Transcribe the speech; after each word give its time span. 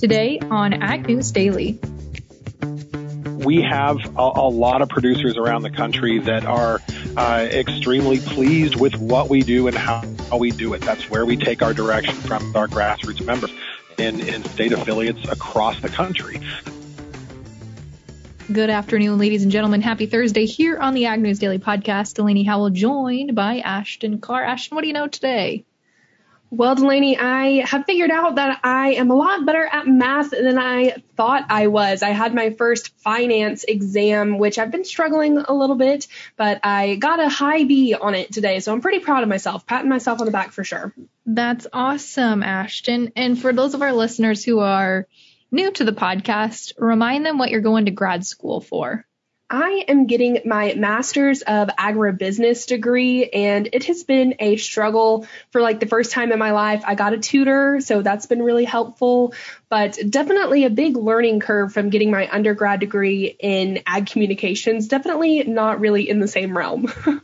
today 0.00 0.38
on 0.50 0.72
Ag 0.72 1.06
News 1.06 1.30
Daily. 1.30 1.78
We 3.44 3.60
have 3.60 3.98
a, 4.16 4.30
a 4.34 4.48
lot 4.48 4.80
of 4.80 4.88
producers 4.88 5.36
around 5.36 5.62
the 5.62 5.70
country 5.70 6.18
that 6.20 6.46
are 6.46 6.80
uh, 7.18 7.46
extremely 7.50 8.18
pleased 8.18 8.80
with 8.80 8.96
what 8.96 9.28
we 9.28 9.42
do 9.42 9.66
and 9.66 9.76
how, 9.76 10.02
how 10.30 10.38
we 10.38 10.52
do 10.52 10.72
it. 10.72 10.80
That's 10.80 11.10
where 11.10 11.26
we 11.26 11.36
take 11.36 11.60
our 11.62 11.74
direction 11.74 12.14
from 12.14 12.56
our 12.56 12.66
grassroots 12.66 13.22
members 13.22 13.52
in, 13.98 14.20
in 14.20 14.42
state 14.44 14.72
affiliates 14.72 15.28
across 15.28 15.78
the 15.80 15.90
country. 15.90 16.40
Good 18.50 18.70
afternoon, 18.70 19.18
ladies 19.18 19.42
and 19.42 19.52
gentlemen. 19.52 19.82
Happy 19.82 20.06
Thursday 20.06 20.46
here 20.46 20.78
on 20.78 20.94
the 20.94 21.06
Ag 21.06 21.20
News 21.20 21.38
Daily 21.38 21.58
Podcast. 21.58 22.14
Delaney 22.14 22.44
Howell 22.44 22.70
joined 22.70 23.34
by 23.34 23.58
Ashton 23.58 24.18
Carr. 24.18 24.44
Ashton, 24.44 24.76
what 24.76 24.80
do 24.80 24.88
you 24.88 24.94
know 24.94 25.08
today? 25.08 25.64
Well, 26.52 26.74
Delaney, 26.74 27.16
I 27.16 27.64
have 27.64 27.86
figured 27.86 28.10
out 28.10 28.34
that 28.34 28.58
I 28.64 28.94
am 28.94 29.12
a 29.12 29.14
lot 29.14 29.46
better 29.46 29.64
at 29.64 29.86
math 29.86 30.30
than 30.30 30.58
I 30.58 30.96
thought 31.16 31.46
I 31.48 31.68
was. 31.68 32.02
I 32.02 32.10
had 32.10 32.34
my 32.34 32.50
first 32.50 32.88
finance 32.98 33.62
exam, 33.62 34.36
which 34.36 34.58
I've 34.58 34.72
been 34.72 34.84
struggling 34.84 35.38
a 35.38 35.54
little 35.54 35.76
bit, 35.76 36.08
but 36.36 36.58
I 36.64 36.96
got 36.96 37.20
a 37.20 37.28
high 37.28 37.62
B 37.62 37.94
on 37.94 38.16
it 38.16 38.32
today. 38.32 38.58
So 38.58 38.72
I'm 38.72 38.80
pretty 38.80 38.98
proud 38.98 39.22
of 39.22 39.28
myself, 39.28 39.64
patting 39.64 39.88
myself 39.88 40.18
on 40.18 40.26
the 40.26 40.32
back 40.32 40.50
for 40.50 40.64
sure. 40.64 40.92
That's 41.24 41.68
awesome, 41.72 42.42
Ashton. 42.42 43.12
And 43.14 43.40
for 43.40 43.52
those 43.52 43.74
of 43.74 43.82
our 43.82 43.92
listeners 43.92 44.44
who 44.44 44.58
are 44.58 45.06
new 45.52 45.70
to 45.70 45.84
the 45.84 45.92
podcast, 45.92 46.72
remind 46.78 47.24
them 47.24 47.38
what 47.38 47.50
you're 47.50 47.60
going 47.60 47.84
to 47.84 47.92
grad 47.92 48.26
school 48.26 48.60
for. 48.60 49.06
I 49.50 49.84
am 49.88 50.06
getting 50.06 50.42
my 50.44 50.74
master's 50.74 51.42
of 51.42 51.68
agribusiness 51.68 52.68
degree 52.68 53.28
and 53.28 53.68
it 53.72 53.84
has 53.86 54.04
been 54.04 54.36
a 54.38 54.56
struggle 54.56 55.26
for 55.50 55.60
like 55.60 55.80
the 55.80 55.86
first 55.86 56.12
time 56.12 56.30
in 56.30 56.38
my 56.38 56.52
life. 56.52 56.84
I 56.86 56.94
got 56.94 57.14
a 57.14 57.18
tutor, 57.18 57.80
so 57.80 58.00
that's 58.00 58.26
been 58.26 58.44
really 58.44 58.64
helpful, 58.64 59.34
but 59.68 59.98
definitely 60.08 60.64
a 60.64 60.70
big 60.70 60.96
learning 60.96 61.40
curve 61.40 61.72
from 61.72 61.90
getting 61.90 62.12
my 62.12 62.28
undergrad 62.30 62.78
degree 62.78 63.26
in 63.26 63.80
ag 63.86 64.06
communications. 64.06 64.86
Definitely 64.86 65.42
not 65.42 65.80
really 65.80 66.08
in 66.08 66.20
the 66.20 66.28
same 66.28 66.56
realm. 66.56 66.92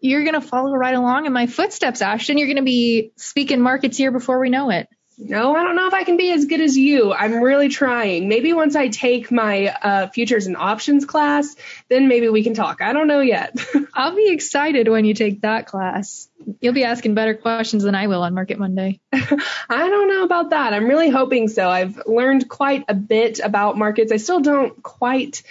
You're 0.00 0.24
going 0.24 0.40
to 0.40 0.40
follow 0.40 0.74
right 0.74 0.94
along 0.94 1.26
in 1.26 1.32
my 1.34 1.46
footsteps, 1.46 2.00
Ashton. 2.00 2.38
You're 2.38 2.46
going 2.46 2.56
to 2.56 2.62
be 2.62 3.12
speaking 3.16 3.60
markets 3.60 3.98
here 3.98 4.12
before 4.12 4.38
we 4.38 4.48
know 4.48 4.70
it. 4.70 4.88
No, 5.18 5.56
I 5.56 5.62
don't 5.62 5.76
know 5.76 5.86
if 5.86 5.94
I 5.94 6.04
can 6.04 6.18
be 6.18 6.30
as 6.30 6.44
good 6.44 6.60
as 6.60 6.76
you. 6.76 7.12
I'm 7.12 7.42
really 7.42 7.68
trying. 7.68 8.28
Maybe 8.28 8.52
once 8.52 8.76
I 8.76 8.88
take 8.88 9.30
my 9.30 9.68
uh, 9.68 10.08
futures 10.08 10.46
and 10.46 10.58
options 10.58 11.06
class, 11.06 11.56
then 11.88 12.06
maybe 12.06 12.28
we 12.28 12.42
can 12.42 12.52
talk. 12.52 12.82
I 12.82 12.92
don't 12.92 13.06
know 13.06 13.20
yet. 13.20 13.58
I'll 13.94 14.14
be 14.14 14.28
excited 14.28 14.88
when 14.88 15.06
you 15.06 15.14
take 15.14 15.40
that 15.40 15.66
class. 15.66 16.28
You'll 16.60 16.74
be 16.74 16.84
asking 16.84 17.14
better 17.14 17.34
questions 17.34 17.82
than 17.82 17.94
I 17.94 18.08
will 18.08 18.22
on 18.22 18.34
Market 18.34 18.58
Monday. 18.58 19.00
I 19.12 19.88
don't 19.88 20.08
know 20.08 20.24
about 20.24 20.50
that. 20.50 20.74
I'm 20.74 20.86
really 20.86 21.08
hoping 21.08 21.48
so. 21.48 21.66
I've 21.68 22.02
learned 22.06 22.46
quite 22.46 22.84
a 22.88 22.94
bit 22.94 23.40
about 23.40 23.78
markets. 23.78 24.12
I 24.12 24.18
still 24.18 24.40
don't 24.40 24.82
quite 24.82 25.42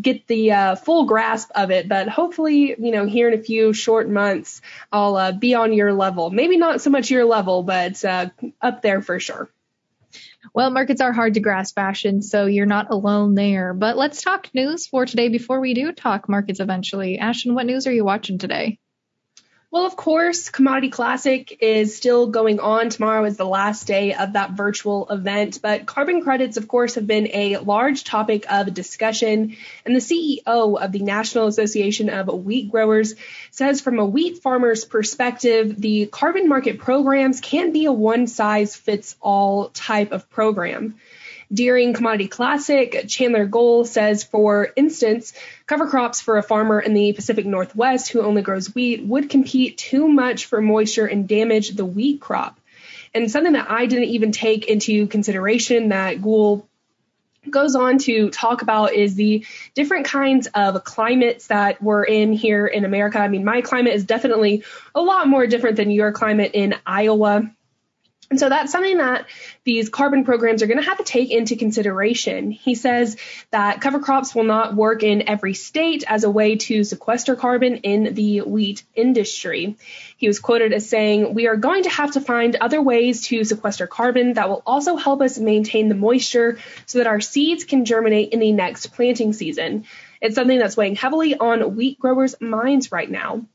get 0.00 0.26
the 0.26 0.52
uh, 0.52 0.76
full 0.76 1.06
grasp 1.06 1.50
of 1.54 1.70
it, 1.70 1.88
but 1.88 2.08
hopefully, 2.08 2.74
you 2.78 2.90
know, 2.92 3.06
here 3.06 3.28
in 3.28 3.38
a 3.38 3.42
few 3.42 3.72
short 3.72 4.08
months, 4.08 4.60
I'll 4.92 5.16
uh, 5.16 5.32
be 5.32 5.54
on 5.54 5.72
your 5.72 5.92
level. 5.92 6.30
Maybe 6.30 6.56
not 6.56 6.80
so 6.80 6.90
much 6.90 7.10
your 7.10 7.24
level, 7.24 7.62
but 7.62 8.04
uh, 8.04 8.30
up 8.60 8.82
there 8.82 9.00
for 9.00 9.18
sure. 9.18 9.50
Well, 10.54 10.70
markets 10.70 11.00
are 11.00 11.12
hard 11.12 11.34
to 11.34 11.40
grasp 11.40 11.78
Ashton, 11.78 12.22
so 12.22 12.46
you're 12.46 12.66
not 12.66 12.90
alone 12.90 13.34
there. 13.34 13.74
But 13.74 13.96
let's 13.96 14.22
talk 14.22 14.48
news 14.54 14.86
for 14.86 15.06
today 15.06 15.28
before 15.28 15.60
we 15.60 15.74
do 15.74 15.92
talk 15.92 16.28
markets 16.28 16.60
eventually. 16.60 17.18
Ashton, 17.18 17.54
what 17.54 17.66
news 17.66 17.86
are 17.86 17.92
you 17.92 18.04
watching 18.04 18.38
today? 18.38 18.78
Well, 19.70 19.84
of 19.84 19.96
course, 19.96 20.48
Commodity 20.48 20.88
Classic 20.88 21.58
is 21.60 21.94
still 21.94 22.28
going 22.28 22.58
on. 22.58 22.88
Tomorrow 22.88 23.26
is 23.26 23.36
the 23.36 23.44
last 23.44 23.86
day 23.86 24.14
of 24.14 24.32
that 24.32 24.52
virtual 24.52 25.06
event, 25.10 25.58
but 25.60 25.84
carbon 25.84 26.22
credits, 26.22 26.56
of 26.56 26.66
course, 26.66 26.94
have 26.94 27.06
been 27.06 27.28
a 27.34 27.58
large 27.58 28.04
topic 28.04 28.50
of 28.50 28.72
discussion. 28.72 29.58
And 29.84 29.94
the 29.94 30.00
CEO 30.00 30.80
of 30.82 30.90
the 30.90 31.00
National 31.00 31.48
Association 31.48 32.08
of 32.08 32.28
Wheat 32.28 32.70
Growers 32.70 33.14
says 33.50 33.82
from 33.82 33.98
a 33.98 34.06
wheat 34.06 34.38
farmer's 34.38 34.86
perspective, 34.86 35.78
the 35.78 36.06
carbon 36.06 36.48
market 36.48 36.78
programs 36.78 37.42
can't 37.42 37.74
be 37.74 37.84
a 37.84 37.92
one 37.92 38.26
size 38.26 38.74
fits 38.74 39.16
all 39.20 39.68
type 39.68 40.12
of 40.12 40.30
program. 40.30 40.98
During 41.52 41.94
Commodity 41.94 42.28
Classic, 42.28 43.04
Chandler 43.08 43.46
Goule 43.46 43.86
says, 43.86 44.22
for 44.22 44.68
instance, 44.76 45.32
cover 45.66 45.86
crops 45.86 46.20
for 46.20 46.36
a 46.36 46.42
farmer 46.42 46.78
in 46.78 46.92
the 46.92 47.14
Pacific 47.14 47.46
Northwest 47.46 48.10
who 48.10 48.20
only 48.20 48.42
grows 48.42 48.74
wheat 48.74 49.02
would 49.04 49.30
compete 49.30 49.78
too 49.78 50.08
much 50.08 50.44
for 50.44 50.60
moisture 50.60 51.06
and 51.06 51.26
damage 51.26 51.70
the 51.70 51.86
wheat 51.86 52.20
crop. 52.20 52.60
And 53.14 53.30
something 53.30 53.54
that 53.54 53.70
I 53.70 53.86
didn't 53.86 54.10
even 54.10 54.32
take 54.32 54.66
into 54.66 55.06
consideration 55.06 55.88
that 55.88 56.20
Goule 56.20 56.68
goes 57.48 57.74
on 57.74 57.96
to 57.98 58.28
talk 58.28 58.60
about 58.60 58.92
is 58.92 59.14
the 59.14 59.46
different 59.74 60.06
kinds 60.06 60.48
of 60.48 60.84
climates 60.84 61.46
that 61.46 61.82
we're 61.82 62.04
in 62.04 62.34
here 62.34 62.66
in 62.66 62.84
America. 62.84 63.18
I 63.18 63.28
mean, 63.28 63.44
my 63.44 63.62
climate 63.62 63.94
is 63.94 64.04
definitely 64.04 64.64
a 64.94 65.00
lot 65.00 65.28
more 65.28 65.46
different 65.46 65.76
than 65.76 65.90
your 65.90 66.12
climate 66.12 66.50
in 66.52 66.74
Iowa. 66.86 67.50
And 68.30 68.38
so 68.38 68.50
that's 68.50 68.70
something 68.70 68.98
that 68.98 69.26
these 69.64 69.88
carbon 69.88 70.22
programs 70.24 70.62
are 70.62 70.66
going 70.66 70.80
to 70.80 70.84
have 70.84 70.98
to 70.98 71.04
take 71.04 71.30
into 71.30 71.56
consideration. 71.56 72.50
He 72.50 72.74
says 72.74 73.16
that 73.50 73.80
cover 73.80 74.00
crops 74.00 74.34
will 74.34 74.44
not 74.44 74.74
work 74.74 75.02
in 75.02 75.28
every 75.28 75.54
state 75.54 76.04
as 76.06 76.24
a 76.24 76.30
way 76.30 76.56
to 76.56 76.84
sequester 76.84 77.36
carbon 77.36 77.76
in 77.76 78.12
the 78.14 78.42
wheat 78.42 78.82
industry. 78.94 79.76
He 80.18 80.26
was 80.26 80.40
quoted 80.40 80.74
as 80.74 80.86
saying, 80.86 81.32
We 81.32 81.46
are 81.46 81.56
going 81.56 81.84
to 81.84 81.90
have 81.90 82.12
to 82.12 82.20
find 82.20 82.54
other 82.56 82.82
ways 82.82 83.26
to 83.28 83.44
sequester 83.44 83.86
carbon 83.86 84.34
that 84.34 84.50
will 84.50 84.62
also 84.66 84.96
help 84.96 85.22
us 85.22 85.38
maintain 85.38 85.88
the 85.88 85.94
moisture 85.94 86.58
so 86.84 86.98
that 86.98 87.06
our 87.06 87.20
seeds 87.20 87.64
can 87.64 87.86
germinate 87.86 88.34
in 88.34 88.40
the 88.40 88.52
next 88.52 88.88
planting 88.88 89.32
season. 89.32 89.86
It's 90.20 90.34
something 90.34 90.58
that's 90.58 90.76
weighing 90.76 90.96
heavily 90.96 91.34
on 91.34 91.76
wheat 91.76 91.98
growers' 91.98 92.38
minds 92.40 92.92
right 92.92 93.10
now. 93.10 93.46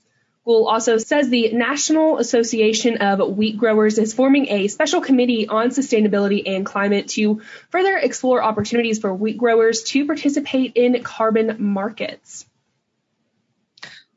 Goule 0.46 0.68
also 0.68 0.98
says 0.98 1.30
the 1.30 1.54
National 1.54 2.18
Association 2.18 2.98
of 2.98 3.36
Wheat 3.38 3.58
Growers 3.58 3.98
is 3.98 4.14
forming 4.14 4.50
a 4.50 4.68
special 4.68 5.00
committee 5.00 5.48
on 5.48 5.70
sustainability 5.70 6.44
and 6.46 6.66
climate 6.66 7.08
to 7.10 7.42
further 7.70 7.96
explore 7.96 8.44
opportunities 8.44 9.00
for 9.00 9.14
wheat 9.14 9.38
growers 9.38 9.84
to 9.84 10.06
participate 10.06 10.74
in 10.76 11.02
carbon 11.02 11.56
markets. 11.60 12.46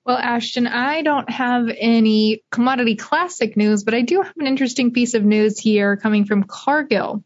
Well, 0.04 0.18
Ashton, 0.18 0.66
I 0.66 1.02
don't 1.02 1.28
have 1.30 1.68
any 1.76 2.42
commodity 2.50 2.96
classic 2.96 3.56
news, 3.56 3.84
but 3.84 3.94
I 3.94 4.02
do 4.02 4.22
have 4.22 4.36
an 4.36 4.46
interesting 4.46 4.92
piece 4.92 5.14
of 5.14 5.24
news 5.24 5.58
here 5.58 5.96
coming 5.96 6.24
from 6.24 6.44
Cargill. 6.44 7.24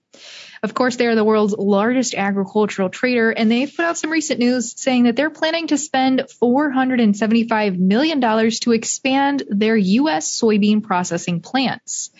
Of 0.62 0.74
course, 0.74 0.96
they 0.96 1.06
are 1.06 1.14
the 1.14 1.24
world's 1.24 1.54
largest 1.56 2.14
agricultural 2.14 2.90
trader, 2.90 3.30
and 3.30 3.50
they've 3.50 3.74
put 3.74 3.84
out 3.84 3.96
some 3.96 4.10
recent 4.10 4.40
news 4.40 4.78
saying 4.78 5.04
that 5.04 5.16
they're 5.16 5.30
planning 5.30 5.68
to 5.68 5.78
spend 5.78 6.20
$475 6.20 7.78
million 7.78 8.20
to 8.20 8.72
expand 8.72 9.42
their 9.48 9.76
U.S. 9.76 10.38
soybean 10.38 10.82
processing 10.82 11.40
plants. 11.40 12.10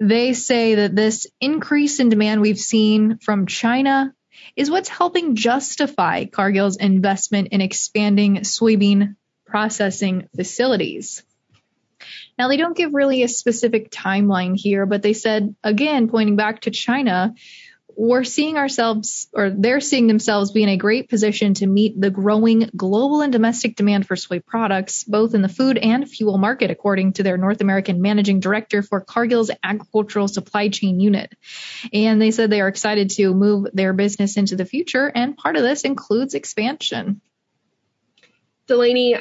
They 0.00 0.32
say 0.32 0.76
that 0.76 0.96
this 0.96 1.28
increase 1.40 2.00
in 2.00 2.08
demand 2.08 2.40
we've 2.40 2.58
seen 2.58 3.18
from 3.18 3.46
China 3.46 4.14
is 4.56 4.70
what's 4.70 4.88
helping 4.88 5.36
justify 5.36 6.24
Cargill's 6.24 6.76
investment 6.76 7.48
in 7.52 7.60
expanding 7.60 8.38
soybean 8.38 9.14
processing 9.46 10.28
facilities. 10.34 11.22
Now, 12.40 12.48
they 12.48 12.56
don't 12.56 12.74
give 12.74 12.94
really 12.94 13.22
a 13.22 13.28
specific 13.28 13.90
timeline 13.90 14.56
here, 14.56 14.86
but 14.86 15.02
they 15.02 15.12
said, 15.12 15.54
again, 15.62 16.08
pointing 16.08 16.36
back 16.36 16.62
to 16.62 16.70
China, 16.70 17.34
we're 17.94 18.24
seeing 18.24 18.56
ourselves, 18.56 19.28
or 19.34 19.50
they're 19.50 19.82
seeing 19.82 20.06
themselves 20.06 20.50
be 20.50 20.62
in 20.62 20.70
a 20.70 20.78
great 20.78 21.10
position 21.10 21.52
to 21.52 21.66
meet 21.66 22.00
the 22.00 22.08
growing 22.08 22.70
global 22.74 23.20
and 23.20 23.30
domestic 23.30 23.76
demand 23.76 24.06
for 24.06 24.16
soy 24.16 24.40
products, 24.40 25.04
both 25.04 25.34
in 25.34 25.42
the 25.42 25.50
food 25.50 25.76
and 25.76 26.08
fuel 26.08 26.38
market, 26.38 26.70
according 26.70 27.12
to 27.12 27.22
their 27.22 27.36
North 27.36 27.60
American 27.60 28.00
managing 28.00 28.40
director 28.40 28.80
for 28.80 29.02
Cargill's 29.02 29.50
agricultural 29.62 30.26
supply 30.26 30.70
chain 30.70 30.98
unit. 30.98 31.34
And 31.92 32.22
they 32.22 32.30
said 32.30 32.48
they 32.48 32.62
are 32.62 32.68
excited 32.68 33.10
to 33.10 33.34
move 33.34 33.66
their 33.74 33.92
business 33.92 34.38
into 34.38 34.56
the 34.56 34.64
future, 34.64 35.12
and 35.14 35.36
part 35.36 35.56
of 35.56 35.62
this 35.62 35.82
includes 35.82 36.32
expansion. 36.32 37.20
Delaney, 38.66 39.16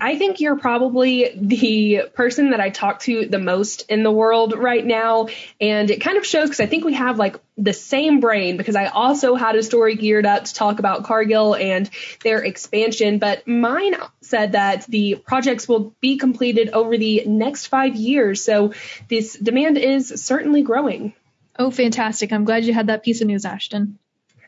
I 0.00 0.18
think 0.18 0.40
you're 0.40 0.58
probably 0.58 1.30
the 1.36 2.02
person 2.14 2.50
that 2.50 2.60
I 2.60 2.70
talk 2.70 3.00
to 3.00 3.26
the 3.26 3.38
most 3.38 3.84
in 3.88 4.02
the 4.02 4.10
world 4.10 4.56
right 4.56 4.84
now. 4.84 5.28
And 5.60 5.90
it 5.90 6.00
kind 6.00 6.16
of 6.16 6.26
shows 6.26 6.48
because 6.48 6.60
I 6.60 6.66
think 6.66 6.84
we 6.84 6.94
have 6.94 7.18
like 7.18 7.36
the 7.56 7.72
same 7.72 8.20
brain 8.20 8.56
because 8.56 8.76
I 8.76 8.86
also 8.86 9.34
had 9.34 9.56
a 9.56 9.62
story 9.62 9.96
geared 9.96 10.26
up 10.26 10.44
to 10.44 10.54
talk 10.54 10.78
about 10.78 11.04
Cargill 11.04 11.54
and 11.54 11.88
their 12.22 12.42
expansion. 12.42 13.18
But 13.18 13.46
mine 13.46 13.94
said 14.20 14.52
that 14.52 14.86
the 14.86 15.16
projects 15.16 15.68
will 15.68 15.94
be 16.00 16.16
completed 16.16 16.70
over 16.70 16.96
the 16.96 17.24
next 17.26 17.66
five 17.66 17.96
years. 17.96 18.42
So 18.42 18.72
this 19.08 19.34
demand 19.34 19.78
is 19.78 20.08
certainly 20.24 20.62
growing. 20.62 21.14
Oh, 21.58 21.70
fantastic. 21.70 22.32
I'm 22.32 22.44
glad 22.44 22.64
you 22.64 22.74
had 22.74 22.88
that 22.88 23.04
piece 23.04 23.20
of 23.20 23.28
news, 23.28 23.44
Ashton. 23.44 23.98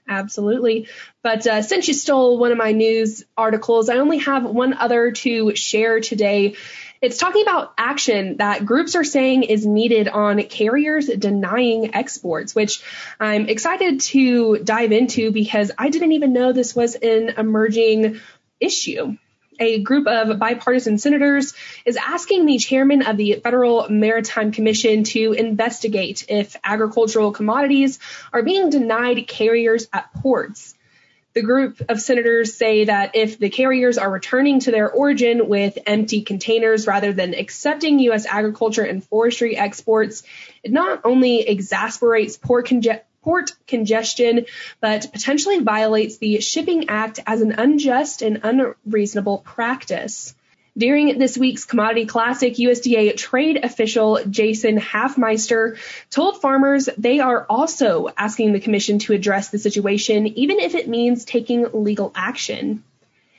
Absolutely. 0.08 0.88
But 1.22 1.46
uh, 1.46 1.62
since 1.62 1.88
you 1.88 1.94
stole 1.94 2.38
one 2.38 2.52
of 2.52 2.58
my 2.58 2.72
news 2.72 3.24
articles, 3.36 3.88
I 3.88 3.96
only 3.96 4.18
have 4.18 4.44
one 4.44 4.74
other 4.74 5.10
to 5.10 5.56
share 5.56 6.00
today. 6.00 6.54
It's 7.02 7.18
talking 7.18 7.42
about 7.42 7.74
action 7.76 8.36
that 8.38 8.64
groups 8.64 8.94
are 8.94 9.04
saying 9.04 9.42
is 9.42 9.66
needed 9.66 10.08
on 10.08 10.42
carriers 10.44 11.06
denying 11.08 11.94
exports, 11.94 12.54
which 12.54 12.82
I'm 13.20 13.48
excited 13.48 14.00
to 14.00 14.58
dive 14.58 14.92
into 14.92 15.30
because 15.32 15.72
I 15.76 15.90
didn't 15.90 16.12
even 16.12 16.32
know 16.32 16.52
this 16.52 16.74
was 16.74 16.94
an 16.94 17.30
emerging 17.36 18.20
issue 18.60 19.16
a 19.58 19.80
group 19.80 20.06
of 20.06 20.38
bipartisan 20.38 20.98
senators 20.98 21.54
is 21.84 21.96
asking 21.96 22.46
the 22.46 22.58
chairman 22.58 23.02
of 23.02 23.16
the 23.16 23.40
Federal 23.42 23.88
Maritime 23.88 24.52
Commission 24.52 25.04
to 25.04 25.32
investigate 25.32 26.26
if 26.28 26.56
agricultural 26.64 27.32
commodities 27.32 27.98
are 28.32 28.42
being 28.42 28.70
denied 28.70 29.26
carriers 29.26 29.88
at 29.92 30.12
ports. 30.14 30.74
The 31.36 31.42
group 31.42 31.82
of 31.90 32.00
senators 32.00 32.54
say 32.54 32.86
that 32.86 33.14
if 33.14 33.38
the 33.38 33.50
carriers 33.50 33.98
are 33.98 34.10
returning 34.10 34.60
to 34.60 34.70
their 34.70 34.90
origin 34.90 35.48
with 35.48 35.76
empty 35.86 36.22
containers 36.22 36.86
rather 36.86 37.12
than 37.12 37.34
accepting 37.34 37.98
U.S. 37.98 38.24
agriculture 38.24 38.84
and 38.84 39.04
forestry 39.04 39.54
exports, 39.54 40.22
it 40.62 40.72
not 40.72 41.02
only 41.04 41.40
exasperates 41.40 42.38
port, 42.38 42.68
conge- 42.68 43.02
port 43.26 43.50
congestion, 43.66 44.46
but 44.80 45.08
potentially 45.12 45.58
violates 45.58 46.18
the 46.18 46.40
Shipping 46.40 46.88
Act 46.88 47.18
as 47.26 47.40
an 47.40 47.50
unjust 47.50 48.22
and 48.22 48.40
unreasonable 48.44 49.38
practice. 49.38 50.32
During 50.78 51.18
this 51.18 51.36
week's 51.36 51.64
Commodity 51.64 52.06
Classic, 52.06 52.54
USDA 52.54 53.16
trade 53.16 53.64
official 53.64 54.20
Jason 54.30 54.78
Hafemeister 54.78 55.76
told 56.08 56.40
farmers 56.40 56.88
they 56.96 57.18
are 57.18 57.44
also 57.48 58.10
asking 58.16 58.52
the 58.52 58.60
commission 58.60 59.00
to 59.00 59.12
address 59.12 59.48
the 59.48 59.58
situation, 59.58 60.28
even 60.38 60.60
if 60.60 60.76
it 60.76 60.88
means 60.88 61.24
taking 61.24 61.66
legal 61.72 62.12
action. 62.14 62.84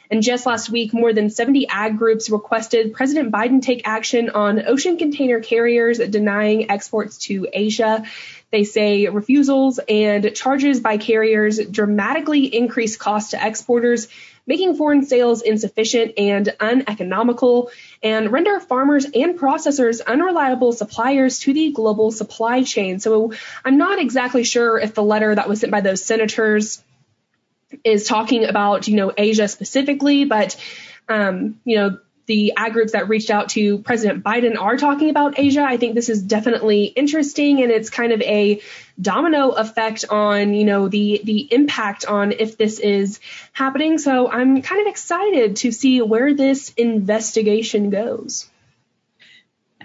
And 0.09 0.23
just 0.23 0.45
last 0.45 0.69
week, 0.69 0.93
more 0.93 1.13
than 1.13 1.29
70 1.29 1.67
ag 1.67 1.97
groups 1.97 2.29
requested 2.29 2.93
President 2.93 3.31
Biden 3.31 3.61
take 3.61 3.87
action 3.87 4.29
on 4.29 4.65
ocean 4.67 4.97
container 4.97 5.39
carriers 5.41 5.97
denying 5.99 6.71
exports 6.71 7.17
to 7.25 7.47
Asia. 7.51 8.03
They 8.51 8.63
say 8.63 9.07
refusals 9.07 9.79
and 9.89 10.33
charges 10.33 10.79
by 10.79 10.97
carriers 10.97 11.59
dramatically 11.59 12.45
increase 12.45 12.95
costs 12.95 13.31
to 13.31 13.45
exporters, 13.45 14.07
making 14.45 14.77
foreign 14.77 15.05
sales 15.05 15.41
insufficient 15.41 16.13
and 16.17 16.55
uneconomical, 16.61 17.69
and 18.01 18.31
render 18.31 18.61
farmers 18.61 19.05
and 19.05 19.37
processors 19.37 19.99
unreliable 20.05 20.71
suppliers 20.71 21.39
to 21.39 21.51
the 21.51 21.73
global 21.73 22.11
supply 22.11 22.63
chain. 22.63 22.99
So 22.99 23.33
I'm 23.65 23.77
not 23.77 23.99
exactly 23.99 24.45
sure 24.45 24.79
if 24.79 24.93
the 24.93 25.03
letter 25.03 25.35
that 25.35 25.49
was 25.49 25.59
sent 25.59 25.71
by 25.73 25.81
those 25.81 26.05
senators 26.05 26.81
is 27.83 28.07
talking 28.07 28.45
about, 28.45 28.87
you 28.87 28.95
know, 28.95 29.13
Asia 29.17 29.47
specifically, 29.47 30.25
but 30.25 30.55
um, 31.09 31.59
you 31.63 31.77
know, 31.77 31.97
the 32.27 32.53
ag 32.57 32.73
groups 32.73 32.91
that 32.91 33.07
reached 33.07 33.29
out 33.29 33.49
to 33.49 33.79
President 33.79 34.23
Biden 34.23 34.59
are 34.59 34.75
talking 34.75 35.09
about 35.09 35.39
Asia. 35.39 35.63
I 35.63 35.77
think 35.77 35.95
this 35.95 36.09
is 36.09 36.21
definitely 36.21 36.83
interesting 36.83 37.63
and 37.63 37.71
it's 37.71 37.89
kind 37.89 38.11
of 38.11 38.21
a 38.21 38.61
domino 38.99 39.51
effect 39.51 40.05
on, 40.09 40.53
you 40.53 40.65
know, 40.65 40.89
the 40.89 41.21
the 41.23 41.47
impact 41.53 42.05
on 42.05 42.33
if 42.33 42.57
this 42.57 42.79
is 42.79 43.21
happening. 43.53 43.97
So 43.97 44.29
I'm 44.29 44.61
kind 44.61 44.81
of 44.81 44.87
excited 44.87 45.55
to 45.57 45.71
see 45.71 46.01
where 46.01 46.33
this 46.33 46.73
investigation 46.75 47.89
goes. 47.89 48.49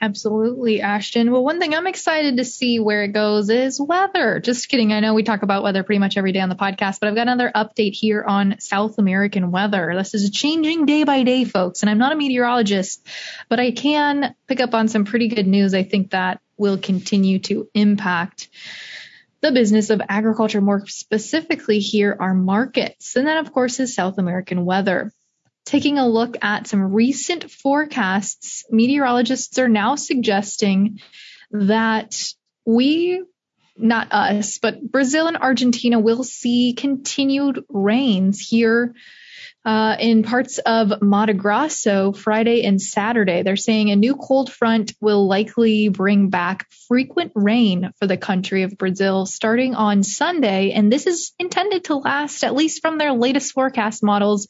Absolutely, 0.02 0.80
Ashton. 0.80 1.30
Well, 1.30 1.44
one 1.44 1.60
thing 1.60 1.76
I'm 1.76 1.86
excited 1.86 2.38
to 2.38 2.44
see 2.44 2.80
where 2.80 3.04
it 3.04 3.12
goes 3.12 3.48
is 3.48 3.80
weather. 3.80 4.40
Just 4.40 4.68
kidding. 4.68 4.92
I 4.92 4.98
know 4.98 5.14
we 5.14 5.22
talk 5.22 5.42
about 5.42 5.62
weather 5.62 5.84
pretty 5.84 6.00
much 6.00 6.16
every 6.16 6.32
day 6.32 6.40
on 6.40 6.48
the 6.48 6.56
podcast, 6.56 6.98
but 6.98 7.08
I've 7.08 7.14
got 7.14 7.28
another 7.28 7.52
update 7.54 7.92
here 7.94 8.24
on 8.24 8.56
South 8.58 8.98
American 8.98 9.52
weather. 9.52 9.92
This 9.96 10.14
is 10.14 10.32
changing 10.32 10.86
day 10.86 11.04
by 11.04 11.22
day, 11.22 11.44
folks. 11.44 11.82
And 11.82 11.88
I'm 11.88 11.98
not 11.98 12.10
a 12.10 12.16
meteorologist, 12.16 13.06
but 13.48 13.60
I 13.60 13.70
can 13.70 14.34
pick 14.48 14.58
up 14.58 14.74
on 14.74 14.88
some 14.88 15.04
pretty 15.04 15.28
good 15.28 15.46
news. 15.46 15.72
I 15.72 15.84
think 15.84 16.10
that 16.10 16.40
will 16.56 16.78
continue 16.78 17.38
to 17.38 17.68
impact 17.72 18.48
the 19.40 19.52
business 19.52 19.90
of 19.90 20.02
agriculture, 20.08 20.60
more 20.60 20.84
specifically 20.88 21.78
here 21.78 22.16
our 22.18 22.34
markets. 22.34 23.14
And 23.14 23.24
then, 23.24 23.36
of 23.36 23.52
course, 23.52 23.78
is 23.78 23.94
South 23.94 24.18
American 24.18 24.64
weather. 24.64 25.12
Taking 25.64 25.98
a 25.98 26.08
look 26.08 26.36
at 26.42 26.66
some 26.66 26.92
recent 26.92 27.50
forecasts, 27.50 28.64
meteorologists 28.70 29.58
are 29.58 29.68
now 29.68 29.94
suggesting 29.94 31.00
that 31.50 32.16
we, 32.66 33.22
not 33.76 34.08
us, 34.12 34.58
but 34.58 34.82
Brazil 34.82 35.28
and 35.28 35.36
Argentina 35.36 35.98
will 35.98 36.24
see 36.24 36.74
continued 36.74 37.64
rains 37.68 38.40
here 38.40 38.94
uh, 39.64 39.96
in 40.00 40.24
parts 40.24 40.58
of 40.58 41.02
Mato 41.02 41.32
Grosso 41.34 42.12
Friday 42.12 42.64
and 42.64 42.80
Saturday. 42.80 43.42
They're 43.42 43.56
saying 43.56 43.90
a 43.90 43.96
new 43.96 44.16
cold 44.16 44.52
front 44.52 44.92
will 45.00 45.28
likely 45.28 45.88
bring 45.88 46.30
back 46.30 46.66
frequent 46.88 47.32
rain 47.34 47.92
for 47.98 48.06
the 48.06 48.16
country 48.16 48.64
of 48.64 48.76
Brazil 48.76 49.24
starting 49.24 49.74
on 49.74 50.02
Sunday. 50.02 50.72
And 50.72 50.90
this 50.90 51.06
is 51.06 51.32
intended 51.38 51.84
to 51.84 51.96
last, 51.96 52.42
at 52.42 52.54
least 52.54 52.82
from 52.82 52.98
their 52.98 53.12
latest 53.12 53.52
forecast 53.52 54.02
models, 54.02 54.48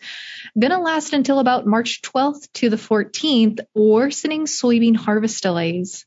going 0.58 0.72
to 0.72 0.78
last 0.78 1.12
until 1.12 1.38
about 1.38 1.66
March 1.66 2.00
12th 2.02 2.50
to 2.54 2.70
the 2.70 2.76
14th, 2.76 3.60
worsening 3.74 4.46
soybean 4.46 4.96
harvest 4.96 5.42
delays. 5.42 6.06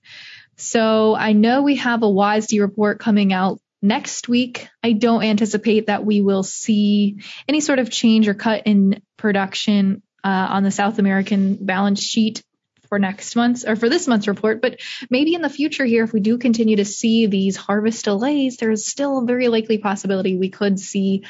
So 0.57 1.15
I 1.15 1.33
know 1.33 1.61
we 1.61 1.75
have 1.75 2.01
a 2.01 2.07
WASDE 2.07 2.61
report 2.61 2.99
coming 2.99 3.33
out 3.33 3.59
next 3.85 4.27
week, 4.27 4.67
I 4.83 4.93
don't 4.93 5.23
anticipate 5.23 5.87
that 5.87 6.05
we 6.05 6.21
will 6.21 6.43
see 6.43 7.21
any 7.47 7.61
sort 7.61 7.79
of 7.79 7.89
change 7.89 8.27
or 8.27 8.33
cut 8.33 8.63
in 8.65 9.01
production 9.17 10.01
uh, 10.23 10.47
on 10.49 10.63
the 10.63 10.71
South 10.71 10.99
American 10.99 11.55
balance 11.55 12.01
sheet 12.01 12.43
for 12.89 12.99
next 12.99 13.35
month's 13.35 13.65
or 13.65 13.75
for 13.75 13.89
this 13.89 14.07
month's 14.07 14.27
report. 14.27 14.61
But 14.61 14.79
maybe 15.09 15.33
in 15.33 15.41
the 15.41 15.49
future 15.49 15.85
here, 15.85 16.03
if 16.03 16.13
we 16.13 16.19
do 16.19 16.37
continue 16.37 16.77
to 16.77 16.85
see 16.85 17.27
these 17.27 17.55
harvest 17.55 18.05
delays, 18.05 18.57
there's 18.57 18.85
still 18.85 19.19
a 19.19 19.25
very 19.25 19.47
likely 19.47 19.77
possibility 19.77 20.35
we 20.35 20.49
could 20.49 20.79
see 20.79 21.23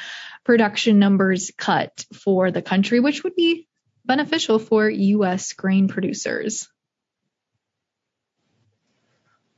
production 0.44 0.98
numbers 0.98 1.52
cut 1.56 2.06
for 2.12 2.50
the 2.50 2.62
country, 2.62 3.00
which 3.00 3.24
would 3.24 3.34
be 3.34 3.68
beneficial 4.04 4.58
for 4.58 4.88
U.S. 4.88 5.52
grain 5.52 5.88
producers. 5.88 6.68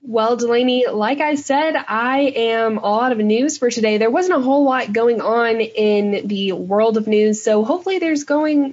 Well, 0.08 0.36
Delaney, 0.36 0.86
like 0.90 1.20
I 1.20 1.34
said, 1.34 1.76
I 1.76 2.32
am 2.34 2.78
all 2.78 3.02
out 3.02 3.12
of 3.12 3.18
news 3.18 3.58
for 3.58 3.68
today. 3.68 3.98
There 3.98 4.10
wasn't 4.10 4.38
a 4.38 4.42
whole 4.42 4.64
lot 4.64 4.90
going 4.90 5.20
on 5.20 5.60
in 5.60 6.26
the 6.26 6.52
world 6.52 6.96
of 6.96 7.06
news, 7.06 7.42
so 7.42 7.62
hopefully 7.62 7.98
there's 7.98 8.24
going 8.24 8.72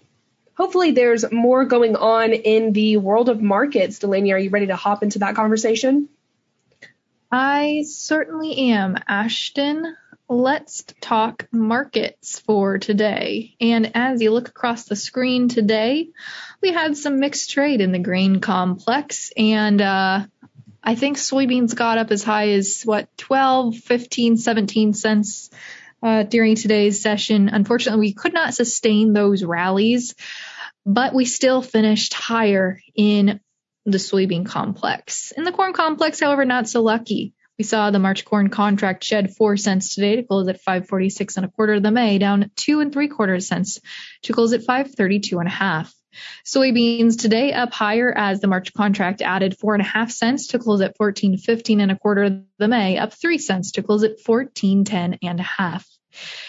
hopefully 0.56 0.92
there's 0.92 1.30
more 1.34 1.66
going 1.66 1.98
on 1.98 2.32
in 2.32 2.72
the 2.72 2.96
world 2.96 3.28
of 3.28 3.42
markets. 3.42 4.00
Delaney, 4.00 4.32
are 4.32 4.40
you 4.40 4.50
ready 4.50 4.68
to 4.68 4.78
hop 4.78 5.04
into 5.04 5.20
that 5.20 5.36
conversation? 5.36 6.08
I 7.30 7.84
certainly 7.86 8.72
am, 8.72 8.98
Ashton. 9.06 9.94
Let's 10.30 10.86
talk 11.02 11.50
markets 11.52 12.40
for 12.40 12.78
today. 12.78 13.56
And 13.60 13.92
as 13.94 14.22
you 14.22 14.32
look 14.32 14.48
across 14.48 14.86
the 14.86 14.96
screen 14.96 15.50
today, 15.50 16.12
we 16.62 16.72
had 16.72 16.96
some 16.96 17.20
mixed 17.20 17.52
trade 17.52 17.82
in 17.82 17.92
the 17.92 18.00
grain 18.00 18.40
complex 18.40 19.34
and 19.36 19.82
uh, 19.82 20.26
I 20.86 20.94
think 20.94 21.18
soybeans 21.18 21.76
got 21.76 21.98
up 21.98 22.12
as 22.12 22.24
high 22.24 22.50
as 22.50 22.84
what 22.84 23.10
12, 23.18 23.76
15, 23.78 24.38
17 24.38 24.94
cents 24.94 25.50
uh, 26.04 26.24
during 26.24 26.56
today's 26.56 27.02
session. 27.02 27.50
Unfortunately, 27.50 28.00
we 28.00 28.14
could 28.14 28.34
not 28.34 28.54
sustain 28.54 29.12
those 29.12 29.44
rallies, 29.44 30.14
but 30.86 31.16
we 31.16 31.26
still 31.26 31.64
finished 31.64 32.14
higher 32.14 32.80
in 32.94 33.40
the 33.86 33.98
soybean 33.98 34.46
complex. 34.46 35.32
In 35.32 35.44
the 35.44 35.52
corn 35.52 35.74
complex, 35.74 36.20
however, 36.20 36.46
not 36.46 36.70
so 36.70 36.84
lucky. 36.84 37.34
We 37.58 37.64
saw 37.64 37.90
the 37.90 38.00
March 38.00 38.26
corn 38.26 38.50
contract 38.50 39.04
shed 39.04 39.34
four 39.36 39.58
cents 39.58 39.96
today 39.96 40.18
to 40.18 40.24
close 40.24 40.48
at 40.50 40.62
546 40.62 41.38
and 41.38 41.46
a 41.46 41.50
quarter. 41.50 41.74
Of 41.74 41.84
the 41.84 41.92
May 41.92 42.18
down 42.20 42.52
two 42.56 42.82
and 42.82 42.92
three 42.92 43.08
quarters 43.08 43.48
cents 43.48 43.80
to 44.24 44.34
close 44.34 44.54
at 44.54 44.64
532 44.64 45.40
and 45.40 45.48
a 45.48 45.52
half. 45.52 45.94
Soybeans 46.46 47.20
today 47.20 47.54
up 47.54 47.74
higher 47.74 48.12
as 48.16 48.40
the 48.40 48.48
March 48.48 48.74
contract 48.74 49.22
added 49.22 49.58
four 49.58 49.74
and 49.74 49.82
a 49.82 49.86
half 49.86 50.12
cents 50.12 50.48
to 50.48 50.60
close 50.60 50.82
at 50.82 50.98
14.15 50.98 51.82
and 51.82 51.92
a 51.92 51.98
quarter. 51.98 52.44
The 52.58 52.68
May 52.68 52.98
up 52.98 53.14
three 53.14 53.38
cents 53.38 53.72
to 53.74 53.84
close 53.84 54.04
at 54.04 54.24
14.10 54.24 55.20
and 55.22 55.40
a 55.40 55.44
half. 55.44 55.86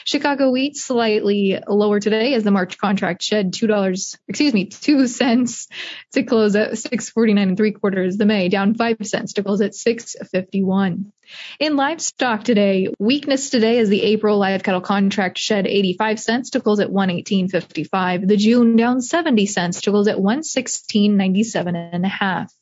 Chicago 0.04 0.50
wheat 0.50 0.76
slightly 0.76 1.58
lower 1.66 2.00
today 2.00 2.34
as 2.34 2.44
the 2.44 2.50
March 2.50 2.78
contract 2.78 3.22
shed 3.22 3.52
two 3.52 3.66
dollars, 3.66 4.16
excuse 4.28 4.54
me, 4.54 4.66
two 4.66 5.06
cents 5.06 5.68
to 6.12 6.22
close 6.22 6.56
at 6.56 6.78
six 6.78 7.10
forty 7.10 7.34
nine 7.34 7.48
and 7.48 7.56
three 7.56 7.72
quarters. 7.72 8.16
The 8.16 8.26
May 8.26 8.48
down 8.48 8.74
five 8.74 8.98
cents 9.02 9.34
to 9.34 9.42
close 9.42 9.60
at 9.60 9.74
six 9.74 10.16
fifty 10.30 10.62
one. 10.62 11.12
In 11.58 11.76
livestock 11.76 12.44
today, 12.44 12.88
weakness 12.98 13.50
today 13.50 13.78
as 13.78 13.88
the 13.88 14.02
April 14.02 14.38
live 14.38 14.62
cattle 14.62 14.80
contract 14.80 15.38
shed 15.38 15.66
85 15.66 16.20
cents 16.20 16.50
to 16.50 16.60
close 16.60 16.80
at 16.80 16.88
118.55. 16.88 18.28
The 18.28 18.36
June 18.36 18.76
down 18.76 19.00
70 19.00 19.46
cents 19.46 19.80
to 19.82 19.90
close 19.90 20.06
at 20.08 20.18
116.97 20.18 21.90
and 21.92 22.04
a 22.04 22.08
half. 22.08 22.52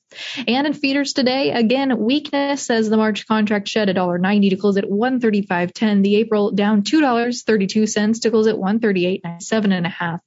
And 0.46 0.66
in 0.66 0.72
feeders 0.72 1.12
today, 1.12 1.52
again, 1.52 1.98
weakness 1.98 2.70
as 2.70 2.88
the 2.88 2.96
March 2.96 3.26
contract 3.26 3.68
shed 3.68 3.88
$1.90 3.88 4.50
to 4.50 4.56
close 4.56 4.76
at 4.76 4.84
135.10. 4.84 6.02
The 6.02 6.16
April 6.16 6.50
down 6.50 6.82
$2.32 6.82 8.22
to 8.22 8.30
close 8.30 8.46
at 8.46 8.56
138.97 8.56 9.72
and 9.72 9.86
a 9.86 9.90
half. 9.90 10.20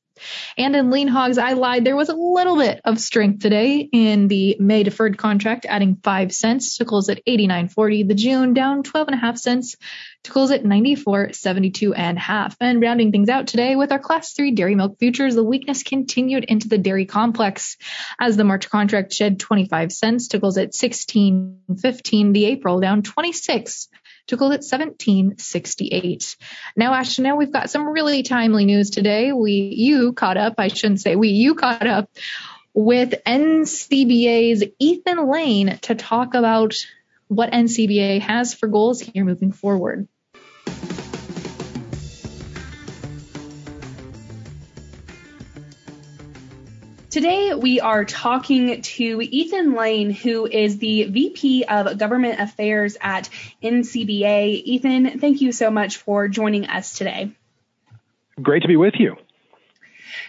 And 0.58 0.76
in 0.76 0.90
lean 0.90 1.08
hogs, 1.08 1.38
I 1.38 1.54
lied. 1.54 1.86
There 1.86 1.96
was 1.96 2.10
a 2.10 2.16
little 2.16 2.58
bit 2.58 2.82
of 2.86 3.00
strength 3.00 3.42
today 3.42 3.88
in 3.92 4.28
the 4.28 4.58
May 4.60 4.84
deferred 4.84 5.18
contract, 5.18 5.66
adding 5.68 5.98
5 6.04 6.34
cents 6.34 6.78
to 6.78 6.86
close 6.86 7.10
at 7.10 7.26
89.40. 7.26 8.08
The 8.08 8.16
June 8.16 8.54
down 8.54 8.84
12 8.84 9.08
and 9.08 9.16
a 9.16 9.20
half 9.20 9.38
cents 9.38 9.76
to 10.24 10.32
close 10.32 10.52
at 10.52 10.64
94.72 10.64 11.94
and 11.96 12.20
half. 12.20 12.56
And 12.60 12.82
rounding 12.82 13.12
things 13.12 13.30
out 13.30 13.48
today 13.48 13.76
with 13.76 13.92
our 13.92 14.00
class 14.00 14.34
3 14.34 14.52
dairy 14.52 14.76
milk 14.76 14.98
futures, 15.00 15.36
the 15.36 15.44
weakness 15.44 15.84
continued 15.84 16.44
into 16.44 16.68
the 16.68 16.78
dairy 16.78 17.06
complex 17.06 17.78
as 18.20 18.38
the 18.38 18.44
March 18.44 18.70
contract 18.70 19.14
shed 19.14 19.40
25 19.40 19.92
cents 19.92 20.30
to 20.30 20.40
close 20.40 20.58
at 20.58 20.74
16.15. 20.74 22.34
The 22.34 22.46
April 22.46 22.80
down 22.80 23.04
26 23.04 23.88
to 24.27 24.38
close 24.38 24.53
at 24.53 24.79
1768. 24.79 26.36
Now, 26.75 27.01
now 27.19 27.36
we've 27.36 27.51
got 27.51 27.69
some 27.69 27.88
really 27.88 28.24
timely 28.24 28.65
news 28.65 28.89
today. 28.89 29.31
We, 29.31 29.53
you 29.53 30.13
caught 30.13 30.38
up, 30.38 30.55
I 30.57 30.67
shouldn't 30.67 31.01
say 31.01 31.15
we, 31.15 31.29
you 31.29 31.55
caught 31.55 31.88
up 31.88 32.10
with 32.74 33.15
NCBA's 33.25 34.63
Ethan 34.79 35.29
Lane 35.29 35.79
to 35.84 35.96
talk 35.96 36.34
about 36.36 36.75
what 37.27 37.51
NCBA 37.51 38.22
has 38.22 38.53
for 38.53 38.67
goals 38.67 39.01
here 39.01 39.25
moving 39.25 39.51
forward. 39.51 40.07
Today, 47.10 47.54
we 47.54 47.80
are 47.80 48.04
talking 48.04 48.82
to 48.82 49.22
Ethan 49.22 49.76
Lane, 49.76 50.10
who 50.10 50.46
is 50.46 50.78
the 50.78 51.06
VP 51.06 51.64
of 51.64 51.98
Government 51.98 52.42
Affairs 52.42 52.98
at 53.00 53.30
NCBA. 53.64 54.62
Ethan, 54.66 55.18
thank 55.20 55.40
you 55.40 55.54
so 55.54 55.72
much 55.72 55.98
for 55.98 56.28
joining 56.28 56.66
us 56.66 56.98
today. 56.98 57.32
Great 58.42 58.64
to 58.64 58.68
be 58.68 58.76
with 58.76 58.96
you. 59.00 59.16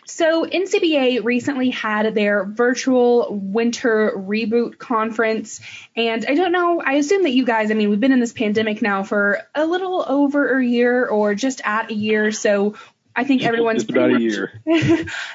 So, 0.07 0.47
NCBA 0.47 1.25
recently 1.25 1.71
had 1.71 2.15
their 2.15 2.45
virtual 2.45 3.29
winter 3.31 4.13
reboot 4.17 4.79
conference. 4.79 5.61
And 5.97 6.25
I 6.27 6.35
don't 6.35 6.53
know, 6.53 6.81
I 6.81 6.95
assume 6.95 7.25
that 7.25 7.33
you 7.33 7.45
guys, 7.45 7.73
I 7.73 7.75
mean, 7.75 7.91
we've 7.91 8.01
been 8.01 8.13
in 8.13 8.21
this 8.21 8.33
pandemic 8.33 8.83
now 8.83 9.03
for 9.03 9.41
a 9.55 9.67
little 9.67 10.05
over 10.09 10.59
a 10.59 10.65
year 10.65 11.07
or 11.07 11.35
just 11.35 11.61
at 11.65 11.91
a 11.91 11.95
year. 11.95 12.31
So, 12.31 12.77
I 13.19 13.25
think 13.25 13.43
everyone's 13.43 13.83
just 13.83 13.91
about 13.91 14.13
much, 14.13 14.21
a 14.21 14.23
year. 14.23 14.53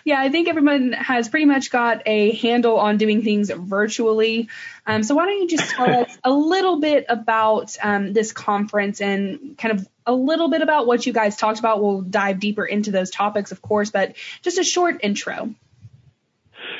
yeah, 0.05 0.17
I 0.17 0.29
think 0.29 0.47
everyone 0.47 0.93
has 0.93 1.27
pretty 1.27 1.45
much 1.45 1.69
got 1.69 2.03
a 2.05 2.31
handle 2.31 2.79
on 2.79 2.95
doing 2.95 3.23
things 3.23 3.51
virtually. 3.51 4.47
Um, 4.87 5.03
so 5.03 5.15
why 5.15 5.25
don't 5.25 5.41
you 5.41 5.49
just 5.49 5.69
tell 5.69 5.89
us 5.89 6.17
a 6.23 6.31
little 6.31 6.79
bit 6.79 7.05
about 7.09 7.75
um, 7.83 8.13
this 8.13 8.31
conference 8.31 9.01
and 9.01 9.57
kind 9.57 9.77
of 9.77 9.85
a 10.05 10.13
little 10.13 10.49
bit 10.49 10.61
about 10.61 10.87
what 10.87 11.05
you 11.05 11.11
guys 11.11 11.35
talked 11.35 11.59
about. 11.59 11.83
We'll 11.83 11.99
dive 11.99 12.39
deeper 12.39 12.63
into 12.63 12.91
those 12.91 13.11
topics, 13.11 13.51
of 13.51 13.61
course, 13.61 13.89
but 13.89 14.15
just 14.43 14.57
a 14.59 14.63
short 14.63 15.01
intro. 15.03 15.53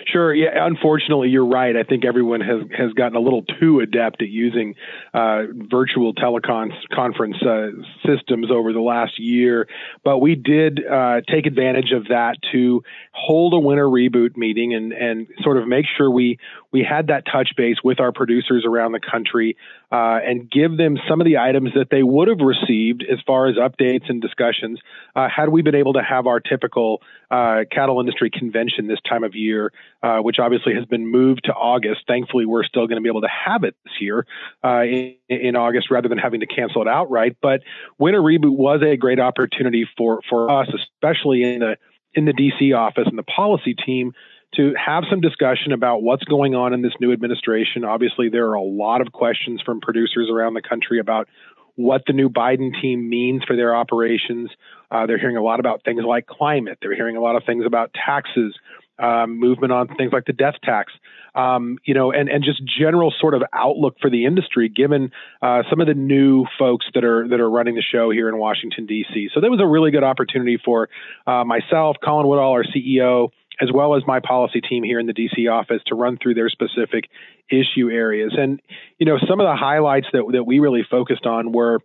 Sure. 0.08 0.34
Yeah. 0.34 0.66
Unfortunately, 0.66 1.30
you're 1.30 1.46
right. 1.46 1.76
I 1.76 1.84
think 1.84 2.06
everyone 2.06 2.42
has 2.42 2.62
has 2.78 2.94
gotten 2.94 3.16
a 3.16 3.20
little 3.20 3.44
too 3.60 3.80
adept 3.80 4.22
at 4.22 4.30
using 4.30 4.76
uh, 5.14 5.44
virtual 5.54 6.14
teleconference 6.14 6.74
conference 6.94 7.38
uh, 7.42 7.68
systems 8.06 8.48
over 8.52 8.74
the 8.74 8.82
last 8.82 9.20
year. 9.20 9.68
But 10.04 10.20
we 10.20 10.36
did 10.36 10.82
uh, 10.86 11.22
take 11.30 11.46
advantage 11.46 11.92
of 11.92 12.08
that 12.10 12.38
to 12.52 12.84
hold 13.12 13.54
a 13.54 13.60
winter 13.60 13.86
reboot 13.88 14.36
meeting 14.36 14.74
and 14.74 14.92
and 14.94 15.28
sort 15.42 15.58
of 15.58 15.68
make 15.68 15.86
sure 15.98 16.10
we 16.10 16.38
we 16.72 16.84
had 16.88 17.08
that 17.08 17.24
touch 17.32 17.52
base 17.56 17.78
with 17.84 18.00
our 18.00 18.12
producers 18.12 18.66
around 18.68 18.92
the 18.92 19.00
country 19.00 19.56
uh, 19.94 20.18
and 20.26 20.50
give 20.50 20.76
them 20.76 20.98
some 21.08 21.22
of 21.22 21.26
the 21.26 21.38
items 21.38 21.70
that 21.76 21.92
they 21.92 22.02
would 22.02 22.28
have 22.28 22.40
received 22.40 23.06
as 23.10 23.20
far 23.28 23.48
as 23.48 23.58
updates 23.58 24.10
and 24.10 24.24
discussions 24.24 24.80
uh, 25.16 25.30
had 25.30 25.50
we 25.50 25.62
been 25.62 25.76
able 25.76 25.94
to 25.94 26.02
have 26.02 26.26
our 26.26 26.40
typical 26.40 27.00
uh, 27.30 27.60
cattle 27.72 28.00
industry 28.00 28.32
convention 28.32 28.88
this 28.88 28.98
time 29.08 29.24
of 29.24 29.36
year, 29.36 29.72
uh, 30.02 30.18
which 30.18 30.40
obviously 30.40 30.74
has 30.74 30.86
been 30.86 31.06
moved 31.06 31.44
to 31.44 31.54
August. 31.54 32.02
Thankfully, 32.08 32.48
we're 32.48 32.64
still 32.64 32.88
going 32.88 32.98
to 32.98 33.04
be 33.04 33.10
able 33.10 33.22
to 33.22 33.30
have 33.46 33.64
it 33.64 33.76
this 33.84 33.94
year 34.02 34.26
uh, 34.64 34.82
in, 34.82 35.16
in, 35.30 35.56
August 35.56 35.92
rather 35.92 36.10
than 36.10 36.18
having 36.18 36.40
to 36.40 36.48
cancel 36.48 36.82
it 36.82 36.88
outright. 36.88 37.38
But 37.40 37.62
Winter 38.00 38.20
Reboot 38.20 38.58
was 38.58 38.82
a 38.82 38.98
great 38.98 39.20
opportunity 39.20 39.88
for 39.96 40.22
for 40.28 40.50
us, 40.50 40.70
especially 40.74 41.44
in 41.44 41.60
the 41.60 41.78
in 42.16 42.26
the 42.26 42.34
DC 42.34 42.76
office 42.76 43.06
and 43.08 43.18
the 43.18 43.24
policy 43.24 43.76
team 43.76 44.14
to 44.56 44.74
have 44.74 45.04
some 45.10 45.22
discussion 45.22 45.72
about 45.72 46.04
what's 46.04 46.24
going 46.24 46.56
on 46.56 46.74
in 46.74 46.82
this 46.82 46.94
new 47.00 47.12
administration. 47.12 47.84
Obviously, 47.84 48.30
there 48.30 48.48
are 48.50 48.56
a 48.56 48.64
lot 48.64 49.02
of 49.02 49.12
questions 49.12 49.62
from 49.62 49.82
producers 49.82 50.30
around 50.32 50.54
the 50.54 50.62
country 50.62 51.00
about 51.00 51.28
what 51.76 52.04
the 52.06 52.14
new 52.14 52.30
Biden 52.30 52.70
team 52.82 53.10
means 53.10 53.44
for 53.46 53.56
their 53.56 53.76
operations. 53.76 54.52
Uh, 54.92 55.08
they're 55.08 55.18
hearing 55.18 55.38
a 55.38 55.44
lot 55.44 55.60
about 55.60 55.84
things 55.84 56.04
like 56.06 56.28
climate. 56.28 56.78
They're 56.82 56.96
hearing 56.96 57.18
a 57.18 57.22
lot 57.22 57.36
of 57.36 57.44
things 57.46 57.66
about 57.66 57.92
taxes, 57.94 58.56
um, 59.00 59.40
movement 59.40 59.74
on 59.74 59.88
things 59.96 60.14
like 60.14 60.26
the 60.26 60.34
death 60.34 60.54
tax, 60.64 60.94
um, 61.34 61.80
you 61.84 61.96
know, 61.96 62.12
and, 62.12 62.30
and 62.30 62.44
just 62.44 62.62
general 62.64 63.12
sort 63.20 63.34
of 63.34 63.42
outlook 63.52 63.96
for 64.00 64.10
the 64.10 64.26
industry, 64.26 64.70
given 64.70 65.12
uh, 65.42 65.64
some 65.68 65.82
of 65.82 65.88
the 65.88 65.96
new 65.96 66.46
folks 66.60 66.86
that 66.94 67.04
are 67.04 67.28
that 67.28 67.40
are 67.40 67.50
running 67.50 67.74
the 67.74 67.82
show 67.82 68.12
here 68.12 68.30
in 68.30 68.38
Washington 68.38 68.86
D.C. 68.86 69.30
So 69.34 69.42
that 69.42 69.50
was 69.50 69.60
a 69.60 69.66
really 69.66 69.90
good 69.90 70.04
opportunity 70.04 70.60
for 70.64 70.90
uh, 71.26 71.44
myself, 71.44 71.98
Colin 72.04 72.28
Woodall, 72.28 72.52
our 72.52 72.64
CEO 72.64 73.30
as 73.62 73.72
well 73.72 73.96
as 73.96 74.04
my 74.08 74.20
policy 74.20 74.62
team 74.62 74.84
here 74.84 75.00
in 75.00 75.06
the 75.06 75.14
DC 75.14 75.52
office 75.52 75.82
to 75.88 75.96
run 75.96 76.18
through 76.18 76.34
their 76.34 76.50
specific 76.50 77.06
issue 77.50 77.90
areas. 77.90 78.34
And, 78.38 78.62
you 78.98 79.06
know, 79.06 79.18
some 79.28 79.40
of 79.40 79.46
the 79.46 79.56
highlights 79.56 80.08
that, 80.14 80.24
that 80.34 80.44
we 80.44 80.60
really 80.60 80.84
focused 80.90 81.26
on 81.26 81.52
were 81.52 81.80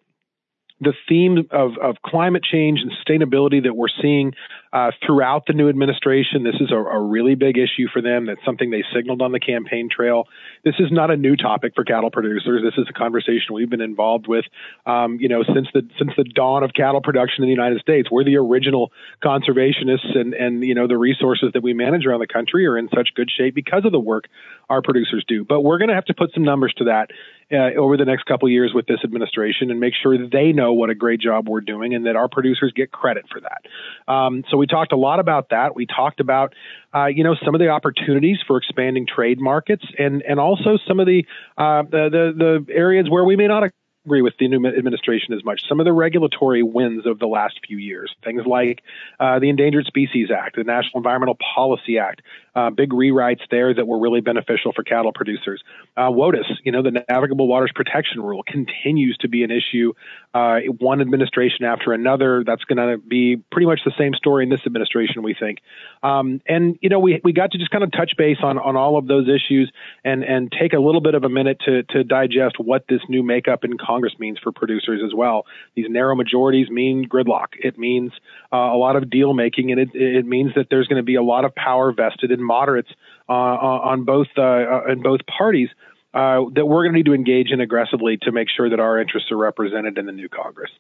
the 0.81 0.93
theme 1.09 1.49
of, 1.51 1.73
of 1.83 1.97
climate 2.05 2.43
change 2.45 2.81
and 2.81 2.93
sustainability 2.93 3.63
that 3.63 3.75
we're 3.75 3.89
seeing 4.01 4.33
uh, 4.73 4.91
throughout 5.05 5.45
the 5.47 5.53
new 5.53 5.69
administration. 5.69 6.45
This 6.45 6.57
is 6.61 6.71
a, 6.71 6.77
a, 6.77 7.01
really 7.01 7.35
big 7.35 7.57
issue 7.57 7.89
for 7.91 8.03
them. 8.03 8.27
That's 8.27 8.45
something 8.45 8.71
they 8.71 8.85
signaled 8.95 9.23
on 9.23 9.33
the 9.33 9.41
campaign 9.41 9.89
trail. 9.91 10.29
This 10.63 10.75
is 10.79 10.93
not 10.93 11.11
a 11.11 11.17
new 11.17 11.37
topic 11.37 11.73
for 11.75 11.85
cattle 11.85 12.11
producers. 12.11 12.63
This 12.63 12.75
is 12.77 12.87
a 12.89 12.93
conversation 12.93 13.55
we've 13.55 13.71
been 13.71 13.81
involved 13.81 14.27
with, 14.29 14.45
um, 14.85 15.17
you 15.21 15.29
know, 15.29 15.43
since 15.43 15.69
the 15.73 15.89
since 15.99 16.13
the 16.17 16.25
dawn 16.25 16.63
of 16.63 16.73
cattle 16.75 17.01
production 17.01 17.45
in 17.45 17.49
the 17.49 17.55
United 17.55 17.81
States. 17.81 18.11
We're 18.11 18.25
the 18.25 18.37
original 18.37 18.93
conservationists, 19.25 20.17
and 20.17 20.35
and 20.35 20.63
you 20.63 20.75
know 20.75 20.87
the 20.87 20.99
resources 20.99 21.51
that 21.55 21.63
we 21.63 21.73
manage 21.73 22.05
around 22.05 22.21
the 22.21 22.27
country 22.27 22.67
are 22.67 22.77
in 22.77 22.89
such 22.95 23.15
good 23.15 23.31
shape 23.35 23.55
because 23.55 23.87
of 23.87 23.93
the 23.93 24.01
work 24.01 24.25
our 24.69 24.83
producers 24.83 25.25
do. 25.27 25.45
But 25.45 25.63
we're 25.63 25.79
going 25.79 25.89
to 25.89 25.95
have 25.95 26.05
to 26.07 26.15
put 26.15 26.35
some 26.35 26.45
numbers 26.45 26.75
to 26.77 26.85
that 26.85 27.11
uh, 27.53 27.79
over 27.79 27.97
the 27.97 28.05
next 28.05 28.25
couple 28.25 28.49
years 28.49 28.73
with 28.75 28.87
this 28.87 29.01
administration 29.05 29.71
and 29.71 29.81
make 29.81 29.95
sure 29.95 30.19
that 30.19 30.31
they 30.31 30.53
know 30.53 30.73
what 30.73 30.91
a 30.91 30.95
great 30.95 31.21
job 31.21 31.49
we're 31.49 31.61
doing 31.61 31.95
and 31.95 32.07
that 32.07 32.17
our 32.17 32.29
producers 32.29 32.73
get 32.75 32.91
credit 32.93 33.25
for 33.31 33.41
that. 33.41 34.13
Um, 34.13 34.45
so 34.51 34.57
we 34.57 34.67
talked 34.67 34.93
a 34.93 34.97
lot 34.97 35.21
about 35.21 35.51
that. 35.51 35.75
We 35.75 35.87
talked 35.87 36.21
about, 36.21 36.55
uh, 36.95 37.07
you 37.07 37.25
know, 37.25 37.35
some 37.45 37.55
of 37.55 37.59
the 37.61 37.69
opportunities 37.69 38.39
for 38.47 38.59
expanding 38.59 39.07
trade 39.07 39.41
markets 39.41 39.85
and, 39.99 40.23
and 40.23 40.39
also 40.39 40.79
some 40.87 41.01
of 41.01 41.07
the, 41.07 41.25
uh, 41.57 41.83
the, 41.83 42.09
the, 42.11 42.65
the 42.67 42.73
areas 42.73 43.09
where 43.09 43.25
we 43.25 43.37
may 43.37 43.47
not 43.47 43.65
agree 44.09 44.23
with 44.23 44.35
the 44.39 44.49
new 44.49 44.67
administration 44.67 45.35
as 45.35 45.45
much. 45.45 45.61
Some 45.69 45.81
of 45.81 45.85
the 45.85 45.93
regulatory 45.93 46.63
wins 46.63 47.05
of 47.05 47.19
the 47.19 47.27
last 47.27 47.61
few 47.67 47.77
years, 47.77 48.15
things 48.25 48.43
like 48.47 48.83
uh, 49.21 49.39
the 49.39 49.51
Endangered 49.51 49.85
Species 49.85 50.31
Act, 50.31 50.57
the 50.57 50.65
National 50.65 50.99
Environmental 50.99 51.37
Policy 51.55 51.99
Act, 51.99 52.23
uh, 52.59 52.71
big 52.71 52.91
rewrites 52.91 53.43
there 53.51 53.73
that 53.73 53.87
were 53.87 54.01
really 54.01 54.21
beneficial 54.21 54.73
for 54.73 54.83
cattle 54.83 55.13
producers. 55.13 55.63
Uh, 55.97 56.11
WOTUS, 56.11 56.45
you 56.65 56.73
know, 56.73 56.83
the 56.83 57.05
Navigable 57.09 57.47
Waters 57.47 57.71
Protection 57.73 58.21
Rule 58.21 58.43
continues 58.43 59.17
to 59.19 59.29
be 59.29 59.45
an 59.45 59.51
issue. 59.51 59.93
Uh, 60.35 60.59
one 60.79 61.01
administration 61.01 61.65
after 61.65 61.93
another. 61.93 62.43
That's 62.45 62.65
going 62.65 62.79
to 62.79 62.99
be 62.99 63.37
pretty 63.53 63.67
much 63.67 63.81
the 63.85 63.93
same 63.97 64.15
story 64.15 64.45
in 64.45 64.51
this 64.51 64.63
administration, 64.67 65.23
we 65.23 65.35
think. 65.35 65.59
Um, 66.03 66.41
and 66.47 66.79
you 66.81 66.89
know, 66.89 66.99
we 66.99 67.21
we 67.23 67.33
got 67.33 67.53
to 67.53 67.59
just 67.59 67.71
kind 67.71 67.85
of 67.85 67.93
touch 67.93 68.13
base 68.19 68.39
on 68.43 68.59
on 68.59 68.77
all 68.77 68.99
of 68.99 69.07
those 69.07 69.29
issues 69.29 69.71
and 70.05 70.25
and 70.25 70.53
take 70.53 70.73
a 70.73 70.79
little 70.79 71.01
bit 71.01 71.15
of 71.15 71.25
a 71.25 71.29
minute 71.29 71.61
to 71.67 71.83
to 71.85 72.05
digest 72.05 72.57
what 72.59 72.85
this 72.89 73.01
new 73.09 73.23
makeup 73.23 73.65
in 73.65 73.79
Congress 73.79 74.15
means 74.19 74.39
for 74.43 74.53
producers 74.53 75.01
as 75.05 75.15
well. 75.15 75.47
These 75.77 75.87
narrow 75.89 76.15
majorities 76.17 76.69
mean 76.69 77.09
gridlock. 77.09 77.49
It 77.59 77.79
means 77.79 78.13
uh, 78.53 78.57
a 78.57 78.77
lot 78.77 78.97
of 78.97 79.09
deal 79.09 79.33
making, 79.33 79.71
and 79.71 79.81
it 79.81 79.91
it 79.95 80.27
means 80.27 80.53
that 80.57 80.67
there's 80.71 80.89
going 80.89 81.01
to 81.01 81.07
be 81.07 81.15
a 81.15 81.23
lot 81.23 81.45
of 81.45 81.55
power 81.55 81.93
vested 81.93 82.31
in 82.31 82.43
moderates 82.49 82.89
uh, 83.29 83.33
on 83.33 84.05
both 84.05 84.27
uh, 84.37 84.43
uh, 84.43 84.83
in 84.89 85.03
both 85.03 85.21
parties 85.27 85.69
uh, 86.15 86.41
that 86.55 86.67
we're 86.67 86.85
going 86.85 86.93
to 86.93 86.99
need 86.99 87.07
to 87.07 87.15
engage 87.15 87.51
in 87.51 87.61
aggressively 87.61 88.17
to 88.23 88.33
make 88.33 88.49
sure 88.49 88.71
that 88.71 88.81
our 88.81 89.01
interests 89.01 89.31
are 89.31 89.37
represented 89.37 89.99
in 89.99 90.07
the 90.07 90.13
new 90.13 90.29
Congress. 90.29 90.71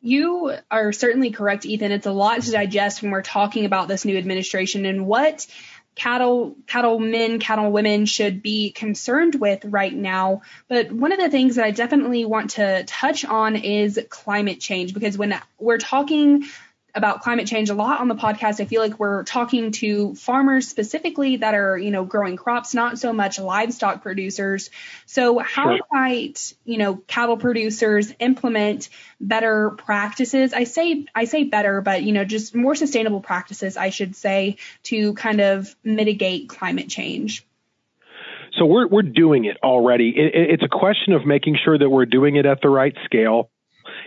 You 0.00 0.52
are 0.70 0.92
certainly 0.92 1.30
correct, 1.30 1.66
Ethan. 1.66 1.90
It's 1.90 2.06
a 2.06 2.12
lot 2.12 2.42
to 2.42 2.50
digest 2.50 3.02
when 3.02 3.10
we're 3.10 3.22
talking 3.22 3.64
about 3.64 3.88
this 3.88 4.04
new 4.04 4.16
administration 4.16 4.84
and 4.84 5.06
what 5.06 5.46
cattle 5.98 6.56
cattle 6.68 7.00
men 7.00 7.40
cattle 7.40 7.72
women 7.72 8.06
should 8.06 8.40
be 8.40 8.70
concerned 8.70 9.34
with 9.34 9.64
right 9.64 9.92
now 9.92 10.42
but 10.68 10.92
one 10.92 11.10
of 11.10 11.18
the 11.18 11.28
things 11.28 11.56
that 11.56 11.64
i 11.64 11.72
definitely 11.72 12.24
want 12.24 12.50
to 12.50 12.84
touch 12.84 13.24
on 13.24 13.56
is 13.56 13.98
climate 14.08 14.60
change 14.60 14.94
because 14.94 15.18
when 15.18 15.36
we're 15.58 15.76
talking 15.76 16.44
about 16.94 17.22
climate 17.22 17.46
change 17.46 17.70
a 17.70 17.74
lot 17.74 18.00
on 18.00 18.08
the 18.08 18.14
podcast. 18.14 18.60
I 18.60 18.64
feel 18.64 18.80
like 18.80 18.98
we're 18.98 19.22
talking 19.24 19.72
to 19.72 20.14
farmers 20.14 20.68
specifically 20.68 21.36
that 21.36 21.54
are, 21.54 21.76
you 21.76 21.90
know, 21.90 22.04
growing 22.04 22.36
crops, 22.36 22.74
not 22.74 22.98
so 22.98 23.12
much 23.12 23.38
livestock 23.38 24.02
producers. 24.02 24.70
So 25.06 25.38
how 25.38 25.76
sure. 25.76 25.86
might, 25.92 26.54
you 26.64 26.78
know, 26.78 26.96
cattle 27.06 27.36
producers 27.36 28.12
implement 28.18 28.88
better 29.20 29.70
practices? 29.70 30.54
I 30.54 30.64
say 30.64 31.06
I 31.14 31.24
say 31.24 31.44
better, 31.44 31.80
but 31.80 32.02
you 32.02 32.12
know, 32.12 32.24
just 32.24 32.54
more 32.54 32.74
sustainable 32.74 33.20
practices, 33.20 33.76
I 33.76 33.90
should 33.90 34.16
say, 34.16 34.56
to 34.84 35.14
kind 35.14 35.40
of 35.40 35.74
mitigate 35.84 36.48
climate 36.48 36.88
change. 36.88 37.44
So 38.58 38.64
we're 38.64 38.88
we're 38.88 39.02
doing 39.02 39.44
it 39.44 39.58
already. 39.62 40.08
It, 40.16 40.52
it's 40.52 40.62
a 40.62 40.68
question 40.68 41.12
of 41.12 41.26
making 41.26 41.58
sure 41.62 41.78
that 41.78 41.88
we're 41.88 42.06
doing 42.06 42.36
it 42.36 42.46
at 42.46 42.60
the 42.62 42.68
right 42.68 42.96
scale 43.04 43.50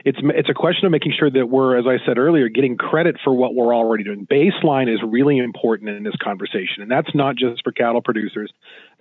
it's 0.05 0.19
it's 0.21 0.49
a 0.49 0.53
question 0.53 0.85
of 0.85 0.91
making 0.91 1.13
sure 1.17 1.29
that 1.29 1.47
we're, 1.47 1.77
as 1.77 1.85
I 1.87 2.03
said 2.05 2.17
earlier, 2.17 2.49
getting 2.49 2.77
credit 2.77 3.17
for 3.23 3.33
what 3.33 3.55
we're 3.55 3.75
already 3.75 4.03
doing. 4.03 4.25
Baseline 4.25 4.91
is 4.91 4.99
really 5.05 5.37
important 5.37 5.89
in 5.89 6.03
this 6.03 6.15
conversation, 6.21 6.81
and 6.81 6.89
that's 6.89 7.13
not 7.13 7.35
just 7.35 7.63
for 7.63 7.71
cattle 7.71 8.01
producers. 8.01 8.51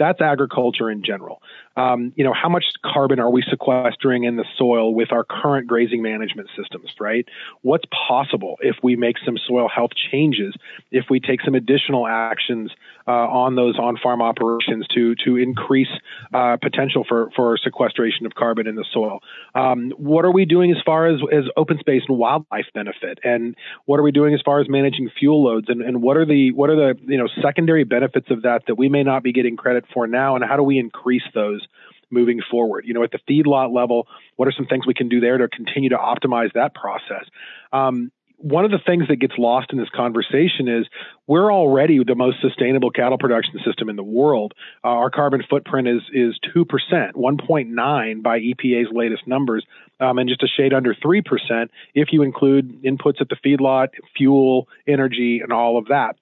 That's 0.01 0.23
agriculture 0.23 0.91
in 0.91 1.05
general. 1.05 1.43
Um, 1.77 2.13
you 2.17 2.25
know, 2.25 2.33
how 2.33 2.49
much 2.49 2.65
carbon 2.83 3.21
are 3.21 3.31
we 3.31 3.45
sequestering 3.49 4.25
in 4.25 4.37
the 4.37 4.47
soil 4.57 4.95
with 4.95 5.13
our 5.13 5.25
current 5.25 5.67
grazing 5.67 6.03
management 6.03 6.49
systems? 6.57 6.91
Right? 6.99 7.27
What's 7.61 7.85
possible 8.09 8.57
if 8.61 8.77
we 8.83 8.97
make 8.97 9.17
some 9.25 9.37
soil 9.37 9.69
health 9.69 9.91
changes? 10.11 10.55
If 10.91 11.05
we 11.11 11.21
take 11.21 11.43
some 11.43 11.55
additional 11.55 12.07
actions 12.07 12.73
uh, 13.07 13.11
on 13.11 13.57
those 13.57 13.79
on-farm 13.79 14.23
operations 14.23 14.87
to 14.95 15.15
to 15.27 15.37
increase 15.37 15.93
uh, 16.33 16.57
potential 16.57 17.05
for 17.07 17.31
for 17.37 17.59
sequestration 17.63 18.25
of 18.25 18.35
carbon 18.35 18.67
in 18.67 18.77
the 18.77 18.87
soil? 18.91 19.21
Um, 19.55 19.93
what 19.99 20.25
are 20.25 20.33
we 20.33 20.47
doing 20.47 20.71
as 20.73 20.79
far 20.85 21.09
as, 21.09 21.21
as 21.31 21.45
open 21.59 21.79
space 21.79 22.03
and 22.09 22.17
wildlife 22.17 22.67
benefit? 22.73 23.19
And 23.23 23.55
what 23.85 24.01
are 24.01 24.03
we 24.03 24.13
doing 24.13 24.33
as 24.33 24.41
far 24.43 24.61
as 24.61 24.69
managing 24.69 25.11
fuel 25.19 25.45
loads? 25.45 25.69
And, 25.69 25.83
and 25.83 26.01
what 26.01 26.17
are 26.17 26.25
the 26.25 26.53
what 26.53 26.71
are 26.71 26.77
the 26.77 26.99
you 27.07 27.19
know 27.19 27.29
secondary 27.43 27.85
benefits 27.85 28.31
of 28.31 28.43
that 28.43 28.63
that 28.67 28.77
we 28.77 28.89
may 28.89 29.03
not 29.03 29.23
be 29.23 29.33
getting 29.33 29.57
credit 29.57 29.85
for 29.93 30.07
now? 30.07 30.37
And 30.37 30.45
how 30.45 30.57
do 30.57 30.63
we 30.63 30.79
increase 30.79 31.25
those? 31.35 31.67
moving 32.13 32.41
forward. 32.51 32.85
You 32.87 32.93
know, 32.95 33.05
at 33.05 33.13
the 33.13 33.21
feedlot 33.29 33.73
level, 33.73 34.09
what 34.35 34.49
are 34.49 34.53
some 34.53 34.67
things 34.67 34.85
we 34.87 34.95
can 34.95 35.09
do 35.09 35.21
there 35.21 35.39
to 35.39 35.49
continue 35.49 35.91
to 35.91 35.97
optimize 35.97 36.53
that 36.55 36.75
process? 36.75 37.25
Um, 37.73 38.11
one 38.41 38.65
of 38.65 38.71
the 38.71 38.79
things 38.85 39.07
that 39.09 39.17
gets 39.17 39.35
lost 39.37 39.71
in 39.71 39.79
this 39.79 39.91
conversation 39.95 40.67
is 40.67 40.87
we're 41.27 41.53
already 41.53 42.03
the 42.03 42.15
most 42.15 42.39
sustainable 42.41 42.91
cattle 42.91 43.19
production 43.19 43.61
system 43.65 43.91
in 43.91 43.97
the 43.97 44.03
world. 44.03 44.55
Uh, 44.83 44.89
our 44.89 45.11
carbon 45.11 45.43
footprint 45.49 45.87
is 45.87 46.01
is 46.13 46.39
two 46.55 46.65
percent, 46.65 47.17
one 47.17 47.37
point 47.37 47.69
nine 47.69 48.23
by 48.23 48.39
EPA's 48.41 48.89
latest 48.93 49.27
numbers, 49.27 49.65
um, 50.01 50.19
and 50.19 50.29
just 50.29 50.43
a 50.43 50.49
shade 50.49 50.73
under 50.73 50.95
three 50.95 51.21
percent 51.21 51.71
if 51.95 52.09
you 52.13 52.23
include 52.23 52.83
inputs 52.83 53.21
at 53.21 53.29
the 53.29 53.37
feedlot, 53.45 53.89
fuel, 54.17 54.69
energy, 54.89 55.41
and 55.43 55.53
all 55.53 55.77
of 55.77 55.89
that. 55.89 56.17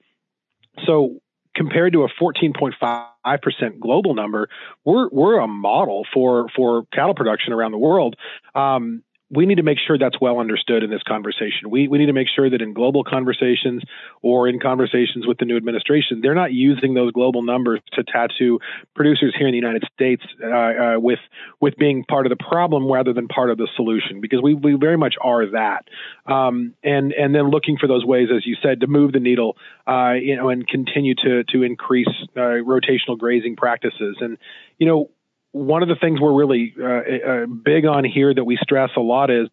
So 0.86 1.20
compared 1.58 1.92
to 1.92 2.04
a 2.04 2.08
14.5% 2.08 3.80
global 3.80 4.14
number, 4.14 4.48
we're 4.84 5.08
we're 5.10 5.40
a 5.40 5.48
model 5.48 6.06
for 6.14 6.46
for 6.56 6.84
cattle 6.92 7.14
production 7.14 7.52
around 7.52 7.72
the 7.72 7.78
world. 7.78 8.16
Um, 8.54 9.02
we 9.30 9.44
need 9.44 9.56
to 9.56 9.62
make 9.62 9.78
sure 9.86 9.98
that's 9.98 10.18
well 10.20 10.38
understood 10.38 10.82
in 10.82 10.90
this 10.90 11.02
conversation. 11.02 11.68
We, 11.68 11.86
we 11.86 11.98
need 11.98 12.06
to 12.06 12.14
make 12.14 12.28
sure 12.34 12.48
that 12.48 12.62
in 12.62 12.72
global 12.72 13.04
conversations 13.04 13.82
or 14.22 14.48
in 14.48 14.58
conversations 14.58 15.26
with 15.26 15.36
the 15.38 15.44
new 15.44 15.56
administration, 15.56 16.20
they're 16.22 16.34
not 16.34 16.52
using 16.52 16.94
those 16.94 17.12
global 17.12 17.42
numbers 17.42 17.80
to 17.92 18.04
tattoo 18.04 18.58
producers 18.94 19.34
here 19.36 19.46
in 19.46 19.52
the 19.52 19.58
United 19.58 19.84
States 19.92 20.22
uh, 20.42 20.48
uh, 20.48 20.94
with 20.98 21.18
with 21.60 21.76
being 21.76 22.04
part 22.04 22.24
of 22.24 22.30
the 22.30 22.42
problem 22.42 22.90
rather 22.90 23.12
than 23.12 23.28
part 23.28 23.50
of 23.50 23.58
the 23.58 23.68
solution, 23.76 24.20
because 24.20 24.40
we, 24.42 24.54
we 24.54 24.74
very 24.74 24.96
much 24.96 25.14
are 25.20 25.50
that. 25.50 25.84
Um, 26.26 26.74
and 26.82 27.12
and 27.12 27.34
then 27.34 27.50
looking 27.50 27.76
for 27.78 27.86
those 27.86 28.06
ways, 28.06 28.28
as 28.34 28.46
you 28.46 28.56
said, 28.62 28.80
to 28.80 28.86
move 28.86 29.12
the 29.12 29.20
needle, 29.20 29.56
uh, 29.86 30.12
you 30.12 30.36
know, 30.36 30.48
and 30.48 30.66
continue 30.66 31.14
to 31.16 31.44
to 31.44 31.62
increase 31.62 32.08
uh, 32.34 32.64
rotational 32.64 33.18
grazing 33.18 33.56
practices. 33.56 34.16
And 34.20 34.38
you 34.78 34.86
know, 34.86 35.10
one 35.52 35.82
of 35.82 35.88
the 35.88 35.96
things 35.96 36.20
we're 36.20 36.34
really 36.34 36.74
uh, 36.78 36.84
uh, 36.84 37.46
big 37.46 37.86
on 37.86 38.04
here 38.04 38.32
that 38.34 38.44
we 38.44 38.58
stress 38.60 38.90
a 38.96 39.00
lot 39.00 39.30
is, 39.30 39.48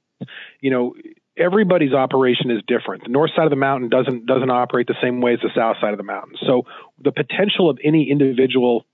you 0.60 0.72
know, 0.72 0.94
everybody's 1.38 1.94
operation 1.94 2.52
is 2.52 2.62
different. 2.68 3.04
The 3.04 3.10
north 3.10 3.32
side 3.36 3.46
of 3.46 3.50
the 3.50 3.56
mountain 3.56 3.90
doesn't 3.90 4.26
doesn't 4.26 4.50
operate 4.50 4.88
the 4.88 4.96
same 5.02 5.22
way 5.22 5.34
as 5.34 5.40
the 5.42 5.52
south 5.56 5.78
side 5.82 5.94
of 5.94 5.98
the 5.98 6.04
mountain. 6.04 6.38
So 6.46 6.64
the 7.02 7.12
potential 7.12 7.70
of 7.70 7.78
any 7.84 8.10
individual 8.10 8.86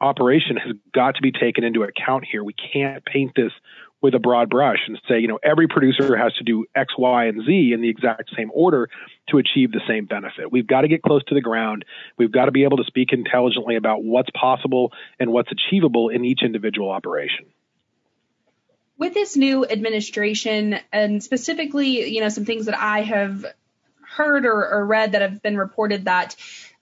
operation 0.00 0.56
has 0.56 0.74
got 0.94 1.16
to 1.16 1.22
be 1.22 1.32
taken 1.32 1.64
into 1.64 1.82
account 1.82 2.24
here. 2.30 2.44
We 2.44 2.54
can't 2.54 3.04
paint 3.04 3.32
this 3.34 3.52
with 4.00 4.14
a 4.14 4.18
broad 4.18 4.48
brush 4.48 4.78
and 4.86 5.00
say, 5.08 5.18
you 5.18 5.28
know, 5.28 5.38
every 5.42 5.66
producer 5.66 6.16
has 6.16 6.32
to 6.34 6.44
do 6.44 6.66
X, 6.74 6.94
Y, 6.96 7.26
and 7.26 7.44
Z 7.44 7.72
in 7.72 7.80
the 7.80 7.88
exact 7.88 8.30
same 8.36 8.50
order 8.54 8.88
to 9.28 9.38
achieve 9.38 9.72
the 9.72 9.80
same 9.88 10.04
benefit. 10.04 10.52
We've 10.52 10.66
got 10.66 10.82
to 10.82 10.88
get 10.88 11.02
close 11.02 11.24
to 11.24 11.34
the 11.34 11.40
ground. 11.40 11.84
We've 12.16 12.30
got 12.30 12.44
to 12.44 12.52
be 12.52 12.64
able 12.64 12.76
to 12.76 12.84
speak 12.84 13.12
intelligently 13.12 13.76
about 13.76 14.04
what's 14.04 14.30
possible 14.30 14.92
and 15.18 15.32
what's 15.32 15.50
achievable 15.50 16.10
in 16.10 16.24
each 16.24 16.40
individual 16.42 16.90
operation. 16.90 17.46
With 18.96 19.14
this 19.14 19.36
new 19.36 19.64
administration, 19.64 20.78
and 20.92 21.22
specifically, 21.22 22.08
you 22.08 22.20
know, 22.20 22.28
some 22.28 22.44
things 22.44 22.66
that 22.66 22.78
I 22.78 23.02
have 23.02 23.44
heard 24.02 24.44
or, 24.44 24.68
or 24.68 24.86
read 24.86 25.12
that 25.12 25.22
have 25.22 25.42
been 25.42 25.56
reported 25.56 26.06
that 26.06 26.34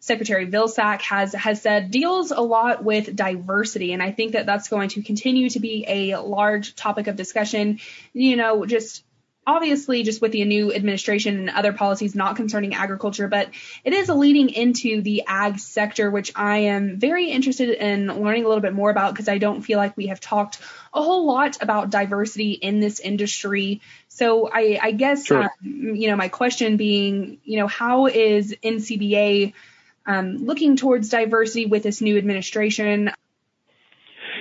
Secretary 0.07 0.47
Vilsack 0.47 1.03
has 1.03 1.33
has 1.33 1.61
said 1.61 1.90
deals 1.90 2.31
a 2.31 2.40
lot 2.40 2.85
with 2.85 3.16
diversity, 3.16 3.92
and 3.92 4.01
I 4.01 4.12
think 4.12 4.33
that 4.33 4.47
that's 4.47 4.69
going 4.69 4.90
to 4.90 5.03
continue 5.03 5.51
to 5.51 5.59
be 5.59 5.85
a 5.88 6.16
large 6.19 6.77
topic 6.77 7.09
of 7.09 7.16
discussion. 7.16 7.81
You 8.12 8.37
know, 8.37 8.66
just 8.66 9.03
obviously 9.45 10.05
just 10.05 10.23
with 10.23 10.31
the 10.31 10.45
new 10.45 10.73
administration 10.73 11.40
and 11.40 11.51
other 11.51 11.73
policies 11.73 12.14
not 12.14 12.37
concerning 12.37 12.75
agriculture, 12.75 13.27
but 13.27 13.51
it 13.85 13.92
is 13.92 14.09
leading 14.09 14.51
into 14.51 15.03
the 15.03 15.25
ag 15.27 15.59
sector, 15.59 16.09
which 16.09 16.31
I 16.37 16.59
am 16.59 17.01
very 17.01 17.31
interested 17.31 17.71
in 17.71 18.07
learning 18.07 18.45
a 18.45 18.49
little 18.49 18.62
bit 18.62 18.75
more 18.75 18.90
about 18.90 19.12
because 19.12 19.29
I 19.29 19.38
don't 19.38 19.62
feel 19.62 19.79
like 19.79 19.97
we 19.97 20.07
have 20.07 20.21
talked 20.21 20.61
a 20.95 21.03
whole 21.03 21.27
lot 21.27 21.61
about 21.61 21.90
diversity 21.90 22.53
in 22.53 22.79
this 22.79 23.01
industry. 23.01 23.81
So 24.07 24.49
I, 24.53 24.79
I 24.81 24.90
guess, 24.92 25.27
sure. 25.27 25.42
um, 25.42 25.51
you 25.62 26.09
know, 26.09 26.16
my 26.16 26.29
question 26.29 26.77
being, 26.77 27.38
you 27.42 27.59
know, 27.59 27.66
how 27.66 28.07
is 28.07 28.55
NCBA 28.62 29.53
um, 30.07 30.37
looking 30.38 30.77
towards 30.77 31.09
diversity 31.09 31.66
with 31.66 31.83
this 31.83 32.01
new 32.01 32.16
administration. 32.19 33.11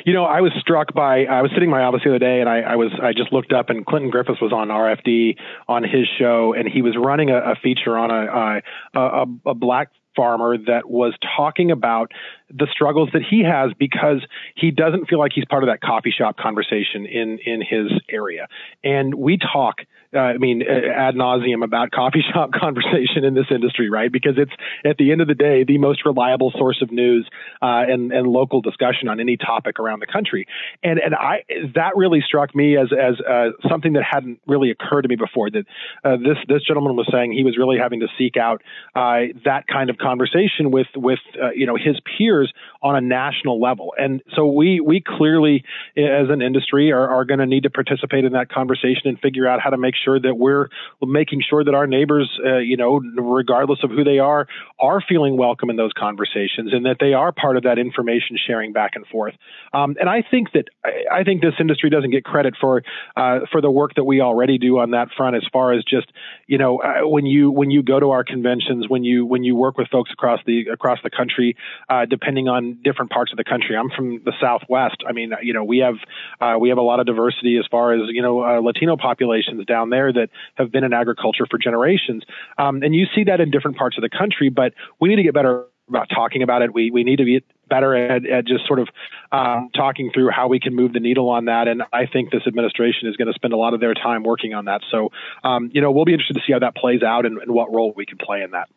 You 0.06 0.14
know, 0.14 0.26
I 0.26 0.42
was 0.42 0.52
struck 0.60 0.94
by 0.94 1.26
I 1.26 1.42
was 1.42 1.52
sitting 1.52 1.70
in 1.70 1.72
my 1.72 1.84
office 1.84 2.02
the 2.04 2.12
other 2.12 2.20
day, 2.20 2.40
and 2.40 2.50
I, 2.50 2.60
I 2.60 2.76
was 2.76 2.92
I 3.02 3.14
just 3.14 3.32
looked 3.32 3.54
up, 3.54 3.70
and 3.70 3.86
Clinton 3.86 4.12
Griffiths 4.12 4.42
was 4.42 4.52
on 4.54 4.68
RFD 4.68 5.38
on 5.68 5.84
his 5.84 6.08
show, 6.20 6.54
and 6.54 6.68
he 6.68 6.82
was 6.82 6.96
running 6.98 7.30
a, 7.30 7.38
a 7.38 7.56
feature 7.56 7.98
on 7.98 8.12
a, 8.12 8.62
a, 8.94 9.00
a, 9.00 9.26
a 9.52 9.56
black 9.56 9.90
farmer 10.16 10.58
that 10.58 10.90
was 10.90 11.14
talking 11.36 11.72
about 11.72 12.12
the 12.50 12.68
struggles 12.72 13.10
that 13.14 13.24
he 13.30 13.44
has 13.44 13.72
because 13.78 14.22
he 14.56 14.72
doesn't 14.72 15.08
feel 15.08 15.20
like 15.20 15.32
he's 15.34 15.46
part 15.46 15.64
of 15.64 15.70
that 15.70 15.82
coffee 15.82 16.14
shop 16.16 16.38
conversation 16.38 17.06
in 17.06 17.40
in 17.46 17.62
his 17.62 17.92
area. 18.10 18.48
And 18.84 19.14
we 19.16 19.38
talk 19.38 19.78
uh, 20.16 20.20
I 20.20 20.38
mean, 20.38 20.64
uh, 20.64 20.72
ad 20.74 21.16
nauseum 21.16 21.64
about 21.64 21.92
coffee 21.92 22.24
shop 22.34 22.52
conversation 22.54 23.24
in 23.24 23.34
this 23.34 23.48
industry, 23.52 23.90
right? 23.90 24.12
Because 24.12 24.36
it's 24.38 24.52
at 24.86 24.98
the 24.98 25.12
end 25.12 25.22
of 25.22 25.28
the 25.28 25.36
day 25.36 25.64
the 25.64 25.78
most 25.78 26.06
reliable 26.06 26.52
source 26.58 26.82
of 26.82 26.92
news 26.92 27.28
uh, 27.62 27.84
and 27.88 28.12
and 28.12 28.28
local 28.28 28.62
discussion 28.62 29.10
on 29.10 29.20
any 29.20 29.36
topic 29.38 29.80
around 29.80 30.00
the 30.00 30.08
country. 30.08 30.48
And 30.84 31.00
and 31.00 31.14
I 31.14 31.44
that 31.76 31.98
really 31.98 32.22
struck 32.26 32.56
me 32.56 32.78
as 32.78 32.88
as 32.94 33.16
uh, 33.20 33.50
something 33.70 33.94
that 33.94 34.04
hadn't 34.10 34.40
really 34.48 34.72
occurred 34.72 35.02
to 35.02 35.10
me 35.10 35.16
before. 35.16 35.50
That 35.50 35.66
uh, 36.04 36.18
this 36.18 36.38
this 36.48 36.64
gentleman 36.66 36.96
was 36.96 37.08
saying 37.12 37.34
he 37.34 37.44
was 37.44 37.58
really 37.58 37.78
having 37.78 38.00
to 38.00 38.08
seek 38.18 38.38
out 38.38 38.62
uh, 38.96 39.36
that 39.44 39.68
kind 39.68 39.90
of 39.90 39.98
conversation 39.98 40.72
with 40.72 40.88
with 40.96 41.20
you 41.56 41.66
know 41.66 41.76
his 41.76 42.00
peers 42.18 42.35
years 42.36 42.54
on 42.86 42.96
a 42.96 43.02
national 43.02 43.60
level. 43.60 43.96
And 43.98 44.22
so 44.36 44.46
we 44.46 44.80
we 44.80 45.02
clearly 45.02 45.64
as 45.98 46.30
an 46.30 46.44
industry 46.44 46.92
are, 46.92 47.10
are 47.10 47.26
going 47.26 47.40
to 47.40 47.48
need 47.48 47.64
to 47.64 47.72
participate 47.72 48.26
in 48.26 48.34
that 48.34 48.50
conversation 48.50 49.06
and 49.06 49.20
figure 49.20 49.48
out 49.48 49.60
how 49.60 49.72
to 49.72 49.78
make 49.78 49.96
sure 49.96 50.20
that 50.20 50.36
we're 50.36 50.70
making 51.02 51.42
sure 51.50 51.64
that 51.64 51.74
our 51.74 51.88
neighbors, 51.88 52.30
uh, 52.46 52.58
you 52.58 52.78
know, 52.78 53.02
regardless 53.18 53.80
of 53.84 53.90
who 53.90 54.04
they 54.04 54.20
are, 54.20 54.48
are 54.80 55.02
feeling 55.02 55.36
welcome 55.36 55.72
in 55.72 55.78
those 55.78 55.94
conversations 55.98 56.74
and 56.74 56.86
that 56.86 56.98
they 57.00 57.14
are 57.14 57.32
part 57.32 57.58
of 57.58 57.64
that 57.64 57.80
information 57.80 58.38
sharing 58.46 58.72
back 58.72 58.92
and 58.94 59.08
forth. 59.08 59.34
Um, 59.74 59.96
and 60.00 60.08
I 60.08 60.24
think 60.30 60.52
that 60.52 60.66
I 61.12 61.24
think 61.24 61.42
this 61.42 61.56
industry 61.60 61.90
doesn't 61.90 62.12
get 62.12 62.24
credit 62.24 62.54
for 62.62 62.84
uh, 63.18 63.40
for 63.52 63.62
the 63.62 63.72
work 63.72 63.96
that 63.96 64.04
we 64.04 64.22
already 64.22 64.60
do 64.60 64.78
on 64.78 64.92
that 64.92 65.08
front, 65.18 65.36
as 65.36 65.44
far 65.52 65.74
as 65.74 65.84
just 65.86 66.12
you 66.46 66.60
know 66.60 66.78
uh, 66.82 67.08
when 67.08 67.26
you 67.26 67.50
when 67.50 67.72
you 67.72 67.82
go 67.82 68.00
to 68.00 68.12
our 68.12 68.24
conventions, 68.24 68.88
when 68.88 69.04
you 69.04 69.26
when 69.26 69.44
you 69.44 69.56
work 69.56 69.76
with 69.76 69.88
folks 69.88 70.12
across 70.14 70.40
the 70.46 70.68
across 70.72 71.00
the 71.04 71.10
country, 71.10 71.58
uh, 71.90 72.06
depending 72.06 72.48
on 72.48 72.75
different 72.84 73.12
parts 73.12 73.32
of 73.32 73.38
the 73.38 73.44
country. 73.44 73.76
I'm 73.76 73.90
from 73.90 74.24
the 74.24 74.34
Southwest. 74.40 75.04
I 75.08 75.12
mean, 75.14 75.32
you 75.42 75.54
know, 75.54 75.64
we 75.64 75.80
have 75.80 75.96
uh, 76.40 76.58
we 76.60 76.70
have 76.70 76.78
a 76.78 76.82
lot 76.84 77.00
of 77.00 77.06
diversity 77.06 77.58
as 77.58 77.66
far 77.70 77.94
as 77.94 78.02
you 78.08 78.22
know 78.22 78.44
uh, 78.44 78.60
Latino 78.62 78.98
populations 78.98 79.66
down 79.66 79.90
there 79.90 80.12
that 80.12 80.30
have 80.56 80.72
been 80.72 80.84
in 80.84 80.94
agriculture 80.94 81.46
for 81.50 81.58
generations. 81.58 82.24
Um, 82.58 82.84
and 82.84 82.96
you 82.96 83.06
see 83.16 83.26
that 83.26 83.40
in 83.40 83.52
different 83.52 83.78
parts 83.78 83.98
of 83.98 84.02
the 84.02 84.10
country, 84.10 84.50
but 84.50 84.74
we 85.00 85.10
need 85.10 85.18
to 85.18 85.24
get 85.24 85.34
better 85.34 85.66
about 85.88 86.10
talking 86.10 86.42
about 86.42 86.62
it. 86.62 86.74
We 86.74 86.92
we 86.92 87.04
need 87.04 87.18
to 87.18 87.26
be 87.26 87.44
better 87.68 87.96
at, 87.96 88.26
at 88.26 88.46
just 88.46 88.66
sort 88.68 88.80
of 88.80 88.88
um, 89.32 89.70
talking 89.76 90.12
through 90.14 90.30
how 90.30 90.48
we 90.48 90.60
can 90.60 90.76
move 90.76 90.94
the 90.94 91.00
needle 91.00 91.30
on 91.30 91.46
that. 91.46 91.68
And 91.68 91.84
I 91.92 92.06
think 92.06 92.32
this 92.32 92.44
administration 92.48 93.08
is 93.10 93.16
going 93.16 93.28
to 93.28 93.34
spend 93.34 93.54
a 93.54 93.58
lot 93.58 93.74
of 93.74 93.80
their 93.80 93.94
time 93.94 94.24
working 94.24 94.54
on 94.54 94.66
that. 94.66 94.82
So, 94.92 95.12
um, 95.44 95.72
you 95.74 95.82
know, 95.82 95.92
we'll 95.92 96.06
be 96.06 96.14
interested 96.14 96.36
to 96.36 96.42
see 96.46 96.54
how 96.54 96.60
that 96.60 96.76
plays 96.76 97.02
out 97.02 97.26
and, 97.26 97.38
and 97.40 97.52
what 97.52 97.74
role 97.74 97.94
we 97.96 98.06
can 98.06 98.18
play 98.18 98.42
in 98.44 98.52
that. 98.52 98.70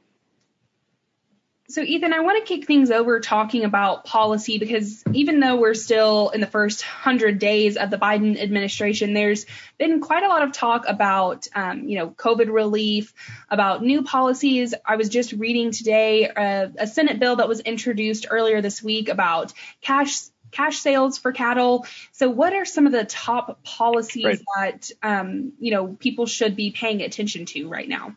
So, 1.70 1.82
Ethan, 1.82 2.14
I 2.14 2.20
want 2.20 2.38
to 2.38 2.48
kick 2.48 2.66
things 2.66 2.90
over 2.90 3.20
talking 3.20 3.64
about 3.64 4.06
policy 4.06 4.58
because 4.58 5.04
even 5.12 5.38
though 5.38 5.56
we're 5.56 5.74
still 5.74 6.30
in 6.30 6.40
the 6.40 6.46
first 6.46 6.82
100 6.82 7.38
days 7.38 7.76
of 7.76 7.90
the 7.90 7.98
Biden 7.98 8.40
administration, 8.40 9.12
there's 9.12 9.44
been 9.76 10.00
quite 10.00 10.22
a 10.22 10.28
lot 10.28 10.42
of 10.42 10.52
talk 10.52 10.84
about, 10.88 11.46
um, 11.54 11.86
you 11.86 11.98
know, 11.98 12.08
COVID 12.08 12.50
relief, 12.50 13.12
about 13.50 13.82
new 13.82 14.02
policies. 14.02 14.72
I 14.82 14.96
was 14.96 15.10
just 15.10 15.34
reading 15.34 15.70
today 15.70 16.26
uh, 16.30 16.68
a 16.78 16.86
Senate 16.86 17.20
bill 17.20 17.36
that 17.36 17.48
was 17.48 17.60
introduced 17.60 18.28
earlier 18.30 18.62
this 18.62 18.82
week 18.82 19.10
about 19.10 19.52
cash 19.82 20.18
cash 20.50 20.78
sales 20.78 21.18
for 21.18 21.32
cattle. 21.32 21.86
So, 22.12 22.30
what 22.30 22.54
are 22.54 22.64
some 22.64 22.86
of 22.86 22.92
the 22.92 23.04
top 23.04 23.62
policies 23.62 24.24
right. 24.24 24.40
that 24.56 24.90
um, 25.02 25.52
you 25.58 25.72
know 25.72 25.88
people 25.88 26.24
should 26.24 26.56
be 26.56 26.70
paying 26.70 27.02
attention 27.02 27.44
to 27.46 27.68
right 27.68 27.88
now? 27.88 28.16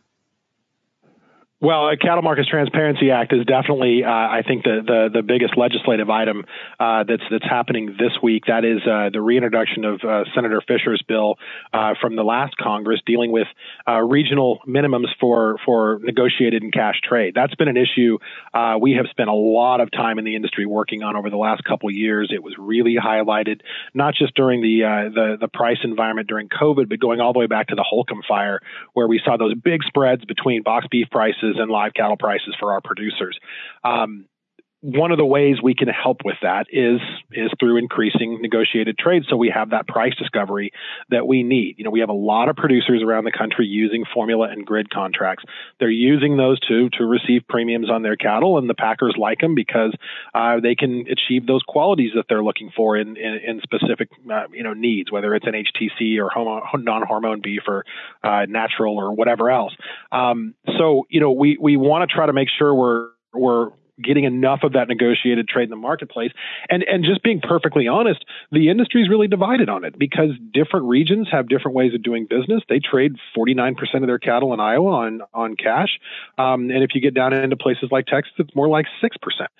Well, 1.62 1.88
a 1.88 1.96
Cattle 1.96 2.22
Markets 2.22 2.48
Transparency 2.48 3.12
Act 3.12 3.32
is 3.32 3.46
definitely, 3.46 4.02
uh, 4.02 4.10
I 4.10 4.42
think, 4.44 4.64
the, 4.64 4.82
the, 4.84 5.20
the 5.20 5.22
biggest 5.22 5.56
legislative 5.56 6.10
item 6.10 6.44
uh, 6.80 7.04
that's 7.06 7.22
that's 7.30 7.44
happening 7.44 7.94
this 8.00 8.10
week. 8.20 8.46
That 8.48 8.64
is 8.64 8.80
uh, 8.84 9.10
the 9.12 9.20
reintroduction 9.20 9.84
of 9.84 10.00
uh, 10.02 10.24
Senator 10.34 10.60
Fischer's 10.66 11.00
bill 11.06 11.36
uh, 11.72 11.94
from 12.00 12.16
the 12.16 12.24
last 12.24 12.56
Congress, 12.56 13.00
dealing 13.06 13.30
with 13.30 13.46
uh, 13.86 14.00
regional 14.00 14.58
minimums 14.66 15.06
for 15.20 15.56
for 15.64 16.00
negotiated 16.02 16.64
and 16.64 16.72
cash 16.72 16.96
trade. 17.08 17.32
That's 17.36 17.54
been 17.54 17.68
an 17.68 17.76
issue 17.76 18.18
we 18.80 18.94
have 18.94 19.06
spent 19.10 19.28
a 19.28 19.34
lot 19.34 19.80
of 19.80 19.92
time 19.92 20.18
in 20.18 20.24
the 20.24 20.34
industry 20.34 20.66
working 20.66 21.04
on 21.04 21.14
over 21.14 21.30
the 21.30 21.36
last 21.36 21.62
couple 21.62 21.88
of 21.88 21.94
years. 21.94 22.32
It 22.34 22.42
was 22.42 22.54
really 22.58 22.96
highlighted 22.96 23.60
not 23.94 24.14
just 24.16 24.34
during 24.34 24.62
the 24.62 24.80
the 25.14 25.36
the 25.40 25.48
price 25.48 25.78
environment 25.84 26.26
during 26.26 26.48
COVID, 26.48 26.88
but 26.88 26.98
going 26.98 27.20
all 27.20 27.32
the 27.32 27.38
way 27.38 27.46
back 27.46 27.68
to 27.68 27.76
the 27.76 27.84
Holcomb 27.88 28.22
fire, 28.26 28.58
where 28.94 29.06
we 29.06 29.20
saw 29.24 29.36
those 29.36 29.54
big 29.54 29.84
spreads 29.84 30.24
between 30.24 30.64
box 30.64 30.88
beef 30.90 31.06
prices 31.08 31.51
and 31.58 31.70
live 31.70 31.94
cattle 31.94 32.16
prices 32.16 32.54
for 32.58 32.72
our 32.72 32.80
producers. 32.80 33.38
Um, 33.84 34.26
one 34.82 35.12
of 35.12 35.16
the 35.16 35.24
ways 35.24 35.62
we 35.62 35.76
can 35.76 35.86
help 35.86 36.18
with 36.24 36.34
that 36.42 36.66
is 36.70 37.00
is 37.30 37.50
through 37.60 37.76
increasing 37.76 38.42
negotiated 38.42 38.98
trade. 38.98 39.22
So 39.28 39.36
we 39.36 39.48
have 39.54 39.70
that 39.70 39.86
price 39.86 40.14
discovery 40.16 40.72
that 41.08 41.24
we 41.24 41.44
need. 41.44 41.76
You 41.78 41.84
know 41.84 41.90
we 41.90 42.00
have 42.00 42.08
a 42.08 42.12
lot 42.14 42.48
of 42.48 42.56
producers 42.56 43.00
around 43.00 43.22
the 43.22 43.30
country 43.30 43.64
using 43.64 44.04
formula 44.12 44.48
and 44.50 44.66
grid 44.66 44.90
contracts. 44.90 45.44
They're 45.78 45.88
using 45.88 46.36
those 46.36 46.58
to 46.66 46.90
to 46.98 47.04
receive 47.04 47.42
premiums 47.48 47.90
on 47.90 48.02
their 48.02 48.16
cattle 48.16 48.58
and 48.58 48.68
the 48.68 48.74
packers 48.74 49.14
like 49.16 49.38
them 49.38 49.54
because 49.54 49.94
uh, 50.34 50.58
they 50.60 50.74
can 50.74 51.06
achieve 51.08 51.46
those 51.46 51.62
qualities 51.62 52.10
that 52.16 52.24
they're 52.28 52.42
looking 52.42 52.72
for 52.74 52.96
in 52.96 53.16
in, 53.16 53.38
in 53.46 53.60
specific 53.62 54.08
uh, 54.32 54.46
you 54.52 54.64
know 54.64 54.74
needs 54.74 55.12
whether 55.12 55.32
it's 55.36 55.46
an 55.46 55.54
HTC 55.54 56.18
or 56.18 56.28
homo, 56.28 56.60
non-hormone 56.74 57.40
beef 57.40 57.62
or 57.68 57.84
uh, 58.24 58.46
natural 58.48 58.96
or 58.96 59.14
whatever 59.14 59.48
else. 59.48 59.76
Um, 60.10 60.56
so 60.76 61.06
you 61.08 61.20
know 61.20 61.30
we 61.30 61.56
we 61.60 61.76
want 61.76 62.08
to 62.08 62.12
try 62.12 62.26
to 62.26 62.32
make 62.32 62.48
sure 62.58 62.74
we're 62.74 63.10
we're 63.32 63.70
getting 64.02 64.24
enough 64.24 64.60
of 64.62 64.72
that 64.72 64.88
negotiated 64.88 65.48
trade 65.48 65.64
in 65.64 65.70
the 65.70 65.76
marketplace. 65.76 66.32
And 66.68 66.82
and 66.84 67.04
just 67.04 67.22
being 67.22 67.40
perfectly 67.40 67.88
honest, 67.88 68.24
the 68.50 68.68
industry 68.70 69.02
is 69.02 69.08
really 69.08 69.28
divided 69.28 69.68
on 69.68 69.84
it 69.84 69.98
because 69.98 70.30
different 70.52 70.86
regions 70.86 71.28
have 71.30 71.48
different 71.48 71.76
ways 71.76 71.94
of 71.94 72.02
doing 72.02 72.26
business. 72.28 72.62
They 72.68 72.80
trade 72.80 73.16
49% 73.36 73.74
of 73.94 74.06
their 74.06 74.18
cattle 74.18 74.54
in 74.54 74.60
Iowa 74.60 74.90
on 74.90 75.20
on 75.34 75.56
cash, 75.56 75.98
um, 76.38 76.70
and 76.70 76.82
if 76.82 76.94
you 76.94 77.00
get 77.00 77.14
down 77.14 77.32
into 77.32 77.56
places 77.56 77.88
like 77.90 78.06
Texas, 78.06 78.32
it's 78.38 78.54
more 78.54 78.68
like 78.68 78.86
six 79.00 79.16
percent. 79.16 79.50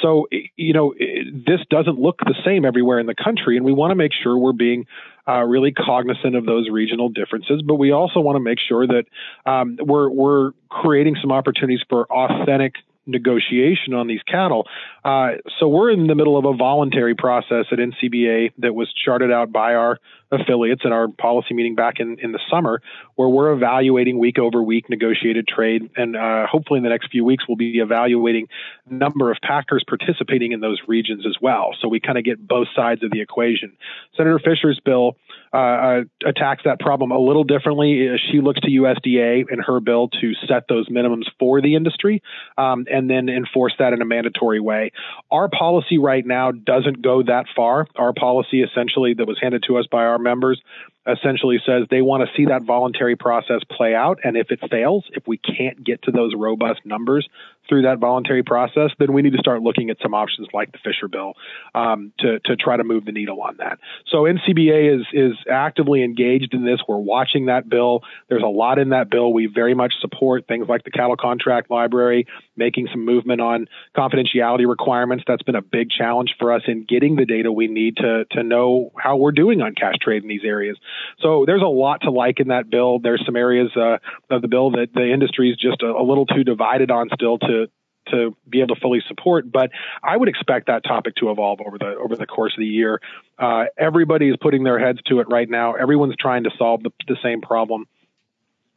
So 0.00 0.28
you 0.56 0.72
know 0.72 0.94
this 0.98 1.60
doesn't 1.70 1.98
look 1.98 2.18
the 2.20 2.34
same 2.44 2.64
everywhere 2.64 2.98
in 2.98 3.06
the 3.06 3.14
country, 3.14 3.56
and 3.56 3.64
we 3.64 3.72
want 3.72 3.90
to 3.90 3.96
make 3.96 4.12
sure 4.12 4.36
we're 4.36 4.52
being 4.52 4.86
uh, 5.28 5.42
really 5.42 5.72
cognizant 5.72 6.34
of 6.34 6.46
those 6.46 6.68
regional 6.68 7.08
differences, 7.08 7.62
but 7.62 7.76
we 7.76 7.92
also 7.92 8.20
want 8.20 8.36
to 8.36 8.40
make 8.40 8.58
sure 8.58 8.86
that 8.86 9.04
um, 9.46 9.78
we're 9.80 10.10
we're 10.10 10.50
creating 10.68 11.16
some 11.20 11.30
opportunities 11.30 11.80
for 11.88 12.06
authentic 12.10 12.74
negotiation 13.06 13.94
on 13.94 14.06
these 14.06 14.22
cattle. 14.22 14.66
Uh, 15.04 15.32
so 15.58 15.68
we're 15.68 15.90
in 15.90 16.06
the 16.06 16.14
middle 16.14 16.38
of 16.38 16.44
a 16.44 16.56
voluntary 16.56 17.14
process 17.14 17.66
at 17.72 17.78
NCBA 17.78 18.52
that 18.58 18.74
was 18.74 18.92
charted 19.04 19.32
out 19.32 19.52
by 19.52 19.74
our 19.74 19.98
affiliates 20.32 20.82
at 20.84 20.92
our 20.92 21.08
policy 21.08 21.54
meeting 21.54 21.74
back 21.74 22.00
in, 22.00 22.18
in 22.20 22.32
the 22.32 22.40
summer, 22.50 22.80
where 23.14 23.28
we're 23.28 23.52
evaluating 23.52 24.18
week 24.18 24.38
over 24.38 24.62
week 24.62 24.88
negotiated 24.88 25.46
trade. 25.46 25.90
And 25.96 26.16
uh, 26.16 26.46
hopefully 26.46 26.78
in 26.78 26.84
the 26.84 26.90
next 26.90 27.10
few 27.10 27.24
weeks, 27.24 27.44
we'll 27.46 27.56
be 27.56 27.78
evaluating 27.78 28.48
number 28.88 29.30
of 29.30 29.38
packers 29.42 29.84
participating 29.86 30.52
in 30.52 30.60
those 30.60 30.80
regions 30.88 31.24
as 31.26 31.36
well. 31.40 31.74
So 31.80 31.88
we 31.88 32.00
kind 32.00 32.18
of 32.18 32.24
get 32.24 32.46
both 32.46 32.68
sides 32.74 33.02
of 33.04 33.10
the 33.10 33.20
equation. 33.20 33.76
Senator 34.16 34.38
Fischer's 34.38 34.80
bill 34.84 35.16
uh, 35.54 35.56
uh, 35.56 36.00
attacks 36.24 36.62
that 36.64 36.80
problem 36.80 37.10
a 37.10 37.18
little 37.18 37.44
differently. 37.44 38.08
She 38.30 38.40
looks 38.40 38.60
to 38.60 38.68
USDA 38.68 39.44
in 39.50 39.58
her 39.58 39.80
bill 39.80 40.08
to 40.08 40.32
set 40.48 40.64
those 40.66 40.88
minimums 40.88 41.24
for 41.38 41.60
the 41.60 41.74
industry 41.74 42.22
um, 42.56 42.86
and 42.90 43.10
then 43.10 43.28
enforce 43.28 43.74
that 43.78 43.92
in 43.92 44.00
a 44.00 44.06
mandatory 44.06 44.60
way. 44.60 44.92
Our 45.30 45.50
policy 45.50 45.98
right 45.98 46.24
now 46.24 46.52
doesn't 46.52 47.02
go 47.02 47.22
that 47.24 47.46
far. 47.54 47.86
Our 47.96 48.14
policy 48.14 48.62
essentially 48.62 49.12
that 49.14 49.26
was 49.26 49.38
handed 49.42 49.64
to 49.68 49.76
us 49.76 49.86
by 49.90 50.04
our 50.04 50.18
members 50.22 50.60
essentially 51.06 51.60
says 51.66 51.86
they 51.90 52.02
want 52.02 52.28
to 52.28 52.36
see 52.36 52.46
that 52.46 52.62
voluntary 52.62 53.16
process 53.16 53.60
play 53.70 53.94
out. 53.94 54.20
And 54.22 54.36
if 54.36 54.50
it 54.50 54.60
fails, 54.70 55.04
if 55.12 55.26
we 55.26 55.36
can't 55.36 55.82
get 55.82 56.02
to 56.02 56.12
those 56.12 56.32
robust 56.36 56.80
numbers 56.84 57.28
through 57.68 57.82
that 57.82 57.98
voluntary 57.98 58.42
process, 58.42 58.90
then 58.98 59.12
we 59.12 59.22
need 59.22 59.32
to 59.32 59.38
start 59.38 59.62
looking 59.62 59.90
at 59.90 59.96
some 60.02 60.14
options 60.14 60.48
like 60.52 60.72
the 60.72 60.78
Fischer 60.78 61.08
bill 61.08 61.34
um, 61.74 62.12
to 62.18 62.38
to 62.40 62.56
try 62.56 62.76
to 62.76 62.84
move 62.84 63.04
the 63.04 63.12
needle 63.12 63.40
on 63.40 63.56
that. 63.58 63.78
So 64.06 64.22
NCBA 64.22 65.00
is 65.00 65.06
is 65.12 65.36
actively 65.50 66.04
engaged 66.04 66.54
in 66.54 66.64
this. 66.64 66.80
We're 66.86 66.98
watching 66.98 67.46
that 67.46 67.68
bill. 67.68 68.02
There's 68.28 68.42
a 68.42 68.46
lot 68.46 68.78
in 68.78 68.90
that 68.90 69.10
bill 69.10 69.32
we 69.32 69.46
very 69.46 69.74
much 69.74 69.94
support. 70.00 70.46
Things 70.46 70.68
like 70.68 70.84
the 70.84 70.90
cattle 70.90 71.16
contract 71.16 71.70
library, 71.70 72.26
making 72.56 72.88
some 72.92 73.04
movement 73.04 73.40
on 73.40 73.66
confidentiality 73.96 74.68
requirements. 74.68 75.24
That's 75.26 75.42
been 75.42 75.56
a 75.56 75.62
big 75.62 75.90
challenge 75.90 76.34
for 76.38 76.52
us 76.52 76.62
in 76.66 76.84
getting 76.84 77.16
the 77.16 77.26
data 77.26 77.50
we 77.50 77.66
need 77.66 77.96
to 77.98 78.24
to 78.32 78.42
know 78.42 78.92
how 78.96 79.16
we're 79.16 79.32
doing 79.32 79.62
on 79.62 79.74
cash 79.74 79.94
trade 80.00 80.22
in 80.22 80.28
these 80.28 80.44
areas. 80.44 80.78
So 81.20 81.44
there's 81.46 81.62
a 81.62 81.66
lot 81.66 82.02
to 82.02 82.10
like 82.10 82.40
in 82.40 82.48
that 82.48 82.70
bill. 82.70 82.98
There's 82.98 83.22
some 83.24 83.36
areas 83.36 83.70
uh, 83.76 83.98
of 84.30 84.42
the 84.42 84.48
bill 84.48 84.70
that 84.72 84.88
the 84.94 85.12
industry 85.12 85.50
is 85.50 85.56
just 85.56 85.82
a, 85.82 85.86
a 85.86 86.02
little 86.02 86.26
too 86.26 86.44
divided 86.44 86.90
on 86.90 87.08
still 87.14 87.38
to 87.38 87.66
to 88.08 88.36
be 88.48 88.60
able 88.60 88.74
to 88.74 88.80
fully 88.80 89.00
support. 89.06 89.50
But 89.50 89.70
I 90.02 90.16
would 90.16 90.28
expect 90.28 90.66
that 90.66 90.82
topic 90.84 91.14
to 91.16 91.30
evolve 91.30 91.60
over 91.64 91.78
the 91.78 91.94
over 92.02 92.16
the 92.16 92.26
course 92.26 92.52
of 92.54 92.60
the 92.60 92.66
year. 92.66 93.00
Uh, 93.38 93.64
everybody 93.78 94.28
is 94.28 94.36
putting 94.40 94.64
their 94.64 94.78
heads 94.78 95.00
to 95.06 95.20
it 95.20 95.28
right 95.30 95.48
now. 95.48 95.74
Everyone's 95.74 96.16
trying 96.18 96.44
to 96.44 96.50
solve 96.58 96.82
the, 96.82 96.90
the 97.06 97.16
same 97.22 97.40
problem 97.40 97.86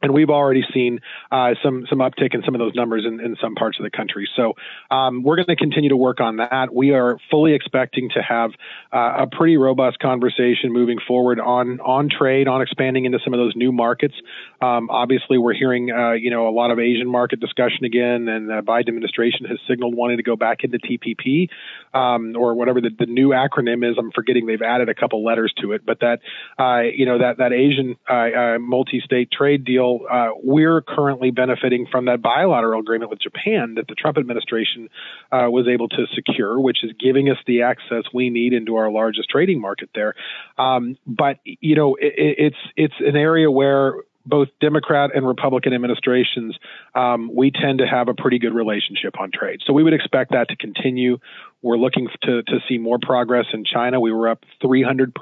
and 0.06 0.14
we've 0.14 0.30
already 0.30 0.62
seen 0.72 1.00
uh, 1.32 1.50
some 1.64 1.84
some 1.90 1.98
uptick 1.98 2.32
in 2.32 2.42
some 2.44 2.54
of 2.54 2.60
those 2.60 2.74
numbers 2.74 3.04
in, 3.04 3.20
in 3.20 3.36
some 3.42 3.56
parts 3.56 3.76
of 3.78 3.84
the 3.84 3.90
country. 3.90 4.28
So 4.36 4.54
um, 4.90 5.24
we're 5.24 5.34
going 5.34 5.46
to 5.46 5.56
continue 5.56 5.90
to 5.90 5.96
work 5.96 6.20
on 6.20 6.36
that. 6.36 6.72
We 6.72 6.92
are 6.92 7.18
fully 7.28 7.54
expecting 7.54 8.10
to 8.10 8.22
have 8.22 8.52
uh, 8.92 9.24
a 9.24 9.26
pretty 9.26 9.56
robust 9.56 9.98
conversation 9.98 10.72
moving 10.72 10.98
forward 11.06 11.40
on 11.40 11.80
on 11.80 12.08
trade, 12.08 12.46
on 12.46 12.62
expanding 12.62 13.04
into 13.04 13.18
some 13.24 13.34
of 13.34 13.38
those 13.38 13.54
new 13.56 13.72
markets. 13.72 14.14
Um, 14.62 14.88
obviously, 14.90 15.38
we're 15.38 15.54
hearing 15.54 15.90
uh, 15.90 16.12
you 16.12 16.30
know 16.30 16.48
a 16.48 16.54
lot 16.54 16.70
of 16.70 16.78
Asian 16.78 17.08
market 17.08 17.40
discussion 17.40 17.84
again, 17.84 18.28
and 18.28 18.48
the 18.48 18.62
Biden 18.62 18.88
administration 18.88 19.46
has 19.46 19.58
signaled 19.68 19.96
wanting 19.96 20.18
to 20.18 20.22
go 20.22 20.36
back 20.36 20.62
into 20.62 20.78
TPP 20.78 21.48
um, 21.92 22.34
or 22.36 22.54
whatever 22.54 22.80
the, 22.80 22.90
the, 22.96 23.06
new 23.06 23.30
acronym 23.30 23.88
is. 23.88 23.96
I'm 23.98 24.12
forgetting 24.12 24.46
they've 24.46 24.62
added 24.62 24.88
a 24.88 24.94
couple 24.94 25.24
letters 25.24 25.52
to 25.62 25.72
it, 25.72 25.84
but 25.84 25.98
that 26.00 26.20
uh, 26.58 26.82
you 26.82 27.06
know 27.06 27.18
that 27.18 27.38
that 27.38 27.52
Asian 27.52 27.96
uh, 28.08 28.14
uh, 28.14 28.58
multi-state 28.60 29.32
trade 29.32 29.64
deal 29.64 29.95
uh, 30.04 30.28
we're 30.42 30.82
currently 30.82 31.30
benefiting 31.30 31.86
from 31.90 32.06
that 32.06 32.22
bilateral 32.22 32.80
agreement 32.80 33.10
with 33.10 33.20
Japan 33.20 33.74
that 33.76 33.86
the 33.88 33.94
Trump 33.94 34.18
administration 34.18 34.88
uh, 35.32 35.46
was 35.48 35.66
able 35.68 35.88
to 35.88 36.06
secure, 36.14 36.60
which 36.60 36.84
is 36.84 36.92
giving 36.98 37.30
us 37.30 37.38
the 37.46 37.62
access 37.62 38.04
we 38.12 38.30
need 38.30 38.52
into 38.52 38.76
our 38.76 38.90
largest 38.90 39.30
trading 39.30 39.60
market 39.60 39.90
there. 39.94 40.14
Um, 40.58 40.96
but 41.06 41.38
you 41.44 41.76
know, 41.76 41.94
it, 41.94 42.14
it's 42.16 42.56
it's 42.76 42.94
an 43.00 43.16
area 43.16 43.50
where 43.50 43.94
both 44.26 44.48
Democrat 44.60 45.10
and 45.14 45.26
Republican 45.26 45.72
administrations, 45.72 46.56
um, 46.94 47.30
we 47.34 47.50
tend 47.50 47.78
to 47.78 47.86
have 47.86 48.08
a 48.08 48.14
pretty 48.14 48.38
good 48.38 48.54
relationship 48.54 49.18
on 49.20 49.30
trade. 49.32 49.60
So 49.66 49.72
we 49.72 49.82
would 49.82 49.94
expect 49.94 50.32
that 50.32 50.48
to 50.48 50.56
continue. 50.56 51.18
We're 51.62 51.78
looking 51.78 52.08
to, 52.22 52.42
to 52.42 52.58
see 52.68 52.78
more 52.78 52.98
progress 53.00 53.46
in 53.52 53.64
China. 53.64 53.98
We 54.00 54.12
were 54.12 54.28
up 54.28 54.44
300% 54.62 55.12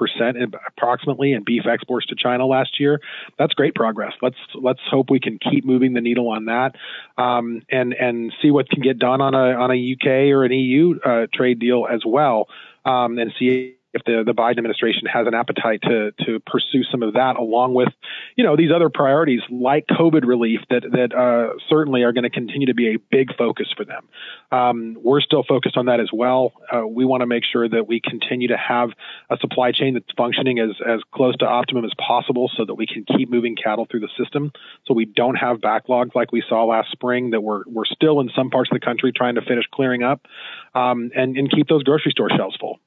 approximately 0.67 1.33
in 1.33 1.43
beef 1.43 1.63
exports 1.65 2.07
to 2.07 2.15
China 2.15 2.45
last 2.45 2.79
year. 2.79 2.99
That's 3.37 3.53
great 3.53 3.73
progress. 3.73 4.13
Let's 4.21 4.37
let's 4.53 4.81
hope 4.89 5.09
we 5.09 5.19
can 5.19 5.39
keep 5.39 5.65
moving 5.65 5.93
the 5.93 6.01
needle 6.01 6.29
on 6.29 6.45
that, 6.45 6.75
um, 7.17 7.61
and 7.69 7.93
and 7.93 8.33
see 8.41 8.51
what 8.51 8.69
can 8.69 8.81
get 8.81 8.99
done 8.99 9.21
on 9.21 9.33
a 9.33 9.53
on 9.53 9.71
a 9.71 9.93
UK 9.93 10.31
or 10.35 10.43
an 10.43 10.51
EU 10.51 10.99
uh, 10.99 11.27
trade 11.33 11.59
deal 11.59 11.87
as 11.89 12.01
well, 12.05 12.47
um, 12.85 13.17
and 13.17 13.31
see 13.39 13.77
if 13.95 14.03
the 14.03 14.23
the 14.25 14.33
Biden 14.33 14.57
administration 14.57 15.07
has 15.11 15.25
an 15.25 15.33
appetite 15.33 15.81
to 15.83 16.11
to 16.25 16.39
pursue 16.41 16.83
some 16.91 17.01
of 17.01 17.13
that, 17.13 17.37
along 17.37 17.73
with 17.73 17.87
you 18.35 18.43
know 18.43 18.57
these 18.57 18.71
other 18.75 18.89
priorities 18.89 19.39
like 19.49 19.85
COVID 19.87 20.25
relief 20.27 20.59
that 20.69 20.83
that 20.91 21.15
uh, 21.15 21.57
certainly 21.69 22.03
are 22.03 22.11
going 22.11 22.23
to 22.23 22.29
continue 22.29 22.67
to 22.67 22.73
be 22.73 22.95
a 22.95 22.97
big 23.09 23.35
focus 23.37 23.67
for 23.75 23.85
them. 23.85 24.07
Um, 24.51 24.97
we're 25.01 25.21
still 25.21 25.43
focused 25.47 25.77
on 25.77 25.85
that 25.85 26.01
as 26.01 26.09
well. 26.11 26.51
Uh, 26.71 26.85
we 26.85 27.05
want 27.05 27.21
to 27.21 27.27
make 27.27 27.43
sure 27.49 27.67
that 27.67 27.87
we 27.87 28.01
continue 28.01 28.49
to 28.49 28.57
have 28.57 28.89
a 29.29 29.37
supply 29.37 29.71
chain 29.71 29.93
that's 29.93 30.11
functioning 30.17 30.59
as 30.59 30.75
as 30.85 30.99
close 31.13 31.37
to 31.37 31.45
optimum 31.45 31.85
as 31.85 31.93
possible, 31.97 32.51
so 32.55 32.65
that 32.65 32.75
we 32.75 32.85
can 32.85 33.05
keep 33.17 33.29
moving 33.29 33.55
cattle 33.55 33.87
through 33.89 34.01
the 34.01 34.11
system, 34.21 34.51
so 34.85 34.93
we 34.93 35.05
don't 35.05 35.35
have 35.35 35.57
backlogs 35.57 36.13
like 36.13 36.33
we 36.33 36.43
saw 36.47 36.65
last 36.65 36.91
spring 36.91 37.31
that 37.31 37.41
we're 37.41 37.63
we're 37.67 37.85
still 37.85 38.19
in 38.19 38.29
some 38.35 38.49
parts 38.49 38.69
of 38.71 38.79
the 38.79 38.85
country 38.85 39.13
trying 39.15 39.35
to 39.35 39.41
finish 39.41 39.63
clearing 39.73 40.03
up, 40.03 40.27
um, 40.73 41.11
and 41.15 41.37
and 41.37 41.49
keep 41.49 41.69
those 41.69 41.83
grocery 41.83 42.11
store 42.11 42.29
shelves 42.35 42.57
full. 42.59 42.79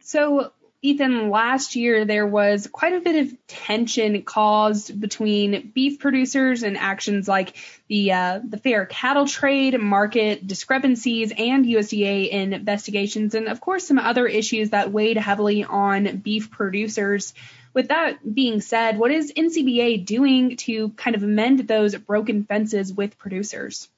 So 0.00 0.52
Ethan, 0.82 1.28
last 1.28 1.76
year 1.76 2.06
there 2.06 2.26
was 2.26 2.66
quite 2.66 2.94
a 2.94 3.00
bit 3.00 3.26
of 3.26 3.46
tension 3.46 4.22
caused 4.22 4.98
between 4.98 5.72
beef 5.74 5.98
producers 5.98 6.62
and 6.62 6.78
actions 6.78 7.28
like 7.28 7.54
the 7.88 8.12
uh, 8.12 8.40
the 8.42 8.56
fair 8.56 8.86
cattle 8.86 9.26
trade, 9.26 9.78
market 9.78 10.46
discrepancies, 10.46 11.32
and 11.36 11.66
USDA 11.66 12.30
investigations, 12.30 13.34
and 13.34 13.46
of 13.46 13.60
course 13.60 13.86
some 13.86 13.98
other 13.98 14.26
issues 14.26 14.70
that 14.70 14.90
weighed 14.90 15.18
heavily 15.18 15.64
on 15.64 16.16
beef 16.18 16.50
producers. 16.50 17.34
With 17.74 17.88
that 17.88 18.34
being 18.34 18.62
said, 18.62 18.98
what 18.98 19.10
is 19.10 19.34
NCBA 19.36 20.06
doing 20.06 20.56
to 20.58 20.88
kind 20.90 21.14
of 21.14 21.22
mend 21.22 21.60
those 21.68 21.94
broken 21.94 22.44
fences 22.44 22.90
with 22.90 23.18
producers? 23.18 23.88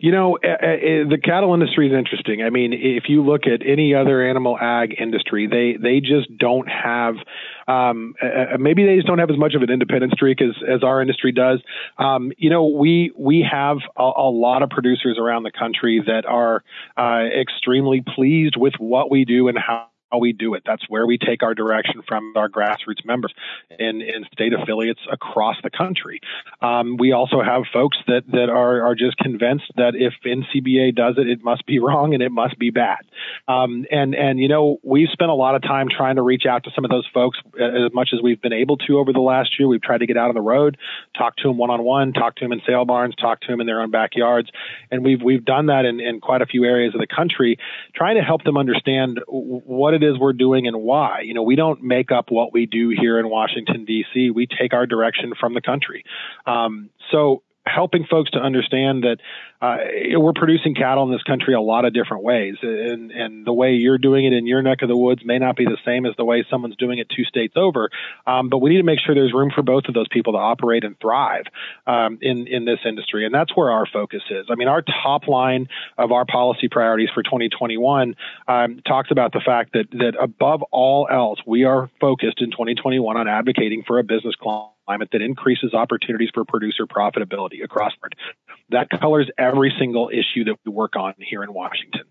You 0.00 0.12
know, 0.12 0.38
uh, 0.42 0.48
uh, 0.48 1.08
the 1.08 1.18
cattle 1.22 1.54
industry 1.54 1.88
is 1.88 1.94
interesting. 1.94 2.42
I 2.42 2.50
mean, 2.50 2.72
if 2.72 3.04
you 3.08 3.24
look 3.24 3.46
at 3.46 3.66
any 3.66 3.94
other 3.94 4.26
animal 4.26 4.58
ag 4.60 4.94
industry, 5.00 5.46
they 5.46 5.76
they 5.80 6.00
just 6.00 6.36
don't 6.36 6.68
have 6.68 7.14
um, 7.68 8.14
maybe 8.58 8.84
they 8.84 8.96
just 8.96 9.06
don't 9.06 9.18
have 9.18 9.30
as 9.30 9.38
much 9.38 9.54
of 9.54 9.62
an 9.62 9.70
independent 9.70 10.12
streak 10.12 10.40
as 10.42 10.54
as 10.68 10.82
our 10.82 11.00
industry 11.00 11.32
does. 11.32 11.60
Um, 11.98 12.32
you 12.36 12.50
know, 12.50 12.66
we 12.66 13.12
we 13.16 13.46
have 13.50 13.78
a, 13.96 14.02
a, 14.02 14.30
lot 14.30 14.62
of 14.62 14.70
producers 14.70 15.18
around 15.20 15.44
the 15.44 15.52
country 15.52 16.02
that 16.06 16.26
are 16.26 16.62
uh, 16.96 17.24
extremely 17.38 18.02
pleased 18.02 18.56
with 18.56 18.74
what 18.78 19.10
we 19.10 19.24
do 19.24 19.48
and 19.48 19.58
how 19.58 19.88
how 20.10 20.18
we 20.18 20.32
do 20.32 20.54
it. 20.54 20.62
That's 20.64 20.84
where 20.88 21.06
we 21.06 21.18
take 21.18 21.42
our 21.42 21.54
direction 21.54 22.02
from 22.06 22.32
our 22.36 22.48
grassroots 22.48 23.04
members 23.04 23.34
and, 23.70 24.02
and 24.02 24.26
state 24.32 24.52
affiliates 24.52 25.00
across 25.10 25.56
the 25.62 25.70
country. 25.70 26.20
Um, 26.60 26.96
we 26.96 27.12
also 27.12 27.42
have 27.42 27.62
folks 27.72 27.96
that, 28.06 28.22
that 28.28 28.48
are, 28.48 28.82
are 28.82 28.94
just 28.94 29.16
convinced 29.16 29.64
that 29.76 29.94
if 29.94 30.14
NCBA 30.24 30.94
does 30.94 31.16
it, 31.18 31.28
it 31.28 31.42
must 31.42 31.66
be 31.66 31.78
wrong 31.86 32.14
and 32.14 32.22
it 32.22 32.30
must 32.30 32.58
be 32.58 32.70
bad. 32.70 32.98
Um, 33.48 33.84
and, 33.90 34.14
and, 34.14 34.38
you 34.38 34.48
know, 34.48 34.78
we've 34.82 35.08
spent 35.10 35.30
a 35.30 35.34
lot 35.34 35.54
of 35.54 35.62
time 35.62 35.88
trying 35.88 36.16
to 36.16 36.22
reach 36.22 36.44
out 36.48 36.64
to 36.64 36.70
some 36.74 36.84
of 36.84 36.90
those 36.90 37.06
folks 37.12 37.38
as 37.60 37.92
much 37.92 38.10
as 38.12 38.20
we've 38.22 38.40
been 38.40 38.52
able 38.52 38.76
to 38.78 38.98
over 38.98 39.12
the 39.12 39.20
last 39.20 39.58
year. 39.58 39.68
We've 39.68 39.82
tried 39.82 39.98
to 39.98 40.06
get 40.06 40.16
out 40.16 40.28
on 40.28 40.34
the 40.34 40.40
road, 40.40 40.76
talk 41.16 41.36
to 41.38 41.48
them 41.48 41.58
one 41.58 41.70
on 41.70 41.82
one, 41.82 42.12
talk 42.12 42.36
to 42.36 42.44
them 42.44 42.52
in 42.52 42.60
sale 42.66 42.84
barns, 42.84 43.14
talk 43.16 43.40
to 43.40 43.46
them 43.48 43.60
in 43.60 43.66
their 43.66 43.80
own 43.80 43.90
backyards. 43.90 44.50
And 44.90 45.04
we've, 45.04 45.22
we've 45.22 45.44
done 45.44 45.66
that 45.66 45.84
in, 45.84 46.00
in 46.00 46.20
quite 46.20 46.42
a 46.42 46.46
few 46.46 46.64
areas 46.64 46.94
of 46.94 47.00
the 47.00 47.06
country, 47.06 47.58
trying 47.94 48.16
to 48.16 48.22
help 48.22 48.44
them 48.44 48.56
understand 48.56 49.20
what 49.26 49.94
it 49.94 50.02
is 50.02 50.05
we're 50.18 50.32
doing 50.32 50.66
and 50.66 50.82
why. 50.82 51.20
You 51.20 51.34
know, 51.34 51.42
we 51.42 51.56
don't 51.56 51.82
make 51.82 52.12
up 52.12 52.30
what 52.30 52.52
we 52.52 52.66
do 52.66 52.90
here 52.90 53.18
in 53.18 53.28
Washington 53.28 53.84
D.C. 53.84 54.30
We 54.30 54.46
take 54.46 54.72
our 54.72 54.86
direction 54.86 55.32
from 55.38 55.54
the 55.54 55.60
country. 55.60 56.04
Um, 56.46 56.90
so 57.10 57.42
helping 57.66 58.04
folks 58.04 58.30
to 58.30 58.38
understand 58.38 59.02
that 59.04 59.18
uh, 59.60 59.78
we're 60.18 60.32
producing 60.34 60.74
cattle 60.74 61.04
in 61.04 61.12
this 61.12 61.22
country 61.22 61.54
a 61.54 61.60
lot 61.60 61.84
of 61.84 61.92
different 61.92 62.22
ways, 62.22 62.56
and 62.62 63.10
and 63.10 63.46
the 63.46 63.52
way 63.52 63.72
you're 63.72 63.98
doing 63.98 64.24
it 64.24 64.32
in 64.32 64.46
your 64.46 64.62
neck 64.62 64.82
of 64.82 64.88
the 64.88 64.96
woods 64.96 65.22
may 65.24 65.38
not 65.38 65.56
be 65.56 65.64
the 65.64 65.78
same 65.84 66.06
as 66.06 66.14
the 66.16 66.24
way 66.24 66.44
someone's 66.50 66.76
doing 66.76 66.98
it 66.98 67.08
two 67.08 67.24
states 67.24 67.54
over. 67.56 67.90
Um, 68.26 68.48
but 68.48 68.58
we 68.58 68.70
need 68.70 68.78
to 68.78 68.84
make 68.84 69.00
sure 69.00 69.14
there's 69.14 69.32
room 69.32 69.50
for 69.54 69.62
both 69.62 69.84
of 69.88 69.94
those 69.94 70.08
people 70.08 70.34
to 70.34 70.38
operate 70.38 70.84
and 70.84 70.98
thrive 71.00 71.44
um, 71.86 72.18
in 72.20 72.46
in 72.46 72.64
this 72.64 72.80
industry, 72.84 73.24
and 73.24 73.34
that's 73.34 73.56
where 73.56 73.70
our 73.70 73.86
focus 73.86 74.22
is. 74.30 74.46
I 74.50 74.54
mean, 74.54 74.68
our 74.68 74.82
top 74.82 75.26
line 75.26 75.68
of 75.98 76.12
our 76.12 76.24
policy 76.24 76.68
priorities 76.68 77.08
for 77.14 77.22
2021 77.22 78.14
um, 78.46 78.80
talks 78.86 79.10
about 79.10 79.32
the 79.32 79.40
fact 79.44 79.72
that 79.72 79.90
that 79.92 80.14
above 80.20 80.62
all 80.70 81.08
else, 81.10 81.40
we 81.46 81.64
are 81.64 81.90
focused 82.00 82.40
in 82.40 82.50
2021 82.50 83.16
on 83.16 83.26
advocating 83.26 83.82
for 83.86 83.98
a 83.98 84.04
business 84.04 84.34
climate 84.40 84.75
climate 84.86 85.08
that 85.12 85.22
increases 85.22 85.74
opportunities 85.74 86.30
for 86.32 86.44
producer 86.44 86.86
profitability 86.86 87.62
across 87.62 87.92
the 87.92 87.98
board. 88.00 88.16
That 88.70 88.88
colors 88.90 89.30
every 89.38 89.72
single 89.78 90.10
issue 90.10 90.44
that 90.44 90.56
we 90.64 90.72
work 90.72 90.96
on 90.96 91.14
here 91.18 91.42
in 91.42 91.52
Washington. 91.52 92.02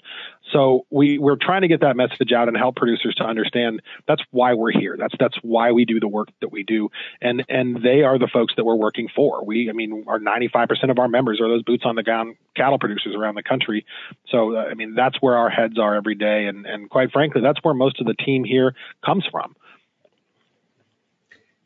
So 0.51 0.85
we, 0.89 1.17
we're 1.17 1.35
trying 1.35 1.63
to 1.63 1.67
get 1.67 1.81
that 1.81 1.95
message 1.97 2.31
out 2.31 2.47
and 2.47 2.55
help 2.55 2.75
producers 2.75 3.15
to 3.15 3.23
understand 3.23 3.81
that's 4.07 4.21
why 4.31 4.53
we're 4.53 4.71
here. 4.71 4.95
That's 4.97 5.15
that's 5.19 5.35
why 5.41 5.71
we 5.71 5.85
do 5.85 5.99
the 5.99 6.07
work 6.07 6.29
that 6.41 6.51
we 6.51 6.63
do. 6.63 6.89
And 7.21 7.43
and 7.49 7.81
they 7.83 8.03
are 8.03 8.17
the 8.17 8.29
folks 8.31 8.53
that 8.55 8.63
we're 8.63 8.75
working 8.75 9.07
for. 9.13 9.43
We 9.43 9.69
I 9.69 9.73
mean 9.73 10.05
our 10.07 10.19
95% 10.19 10.91
of 10.91 10.99
our 10.99 11.07
members 11.07 11.41
are 11.41 11.47
those 11.49 11.63
boots 11.63 11.83
on 11.85 11.95
the 11.95 12.03
ground 12.03 12.35
cattle 12.55 12.79
producers 12.79 13.15
around 13.15 13.35
the 13.35 13.43
country. 13.43 13.85
So 14.27 14.55
uh, 14.55 14.65
I 14.69 14.75
mean 14.75 14.95
that's 14.95 15.21
where 15.21 15.35
our 15.35 15.49
heads 15.49 15.77
are 15.79 15.95
every 15.95 16.15
day 16.15 16.45
and 16.45 16.65
and 16.65 16.89
quite 16.89 17.11
frankly 17.11 17.41
that's 17.41 17.59
where 17.63 17.73
most 17.73 17.99
of 17.99 18.07
the 18.07 18.13
team 18.15 18.43
here 18.43 18.75
comes 19.03 19.25
from. 19.29 19.55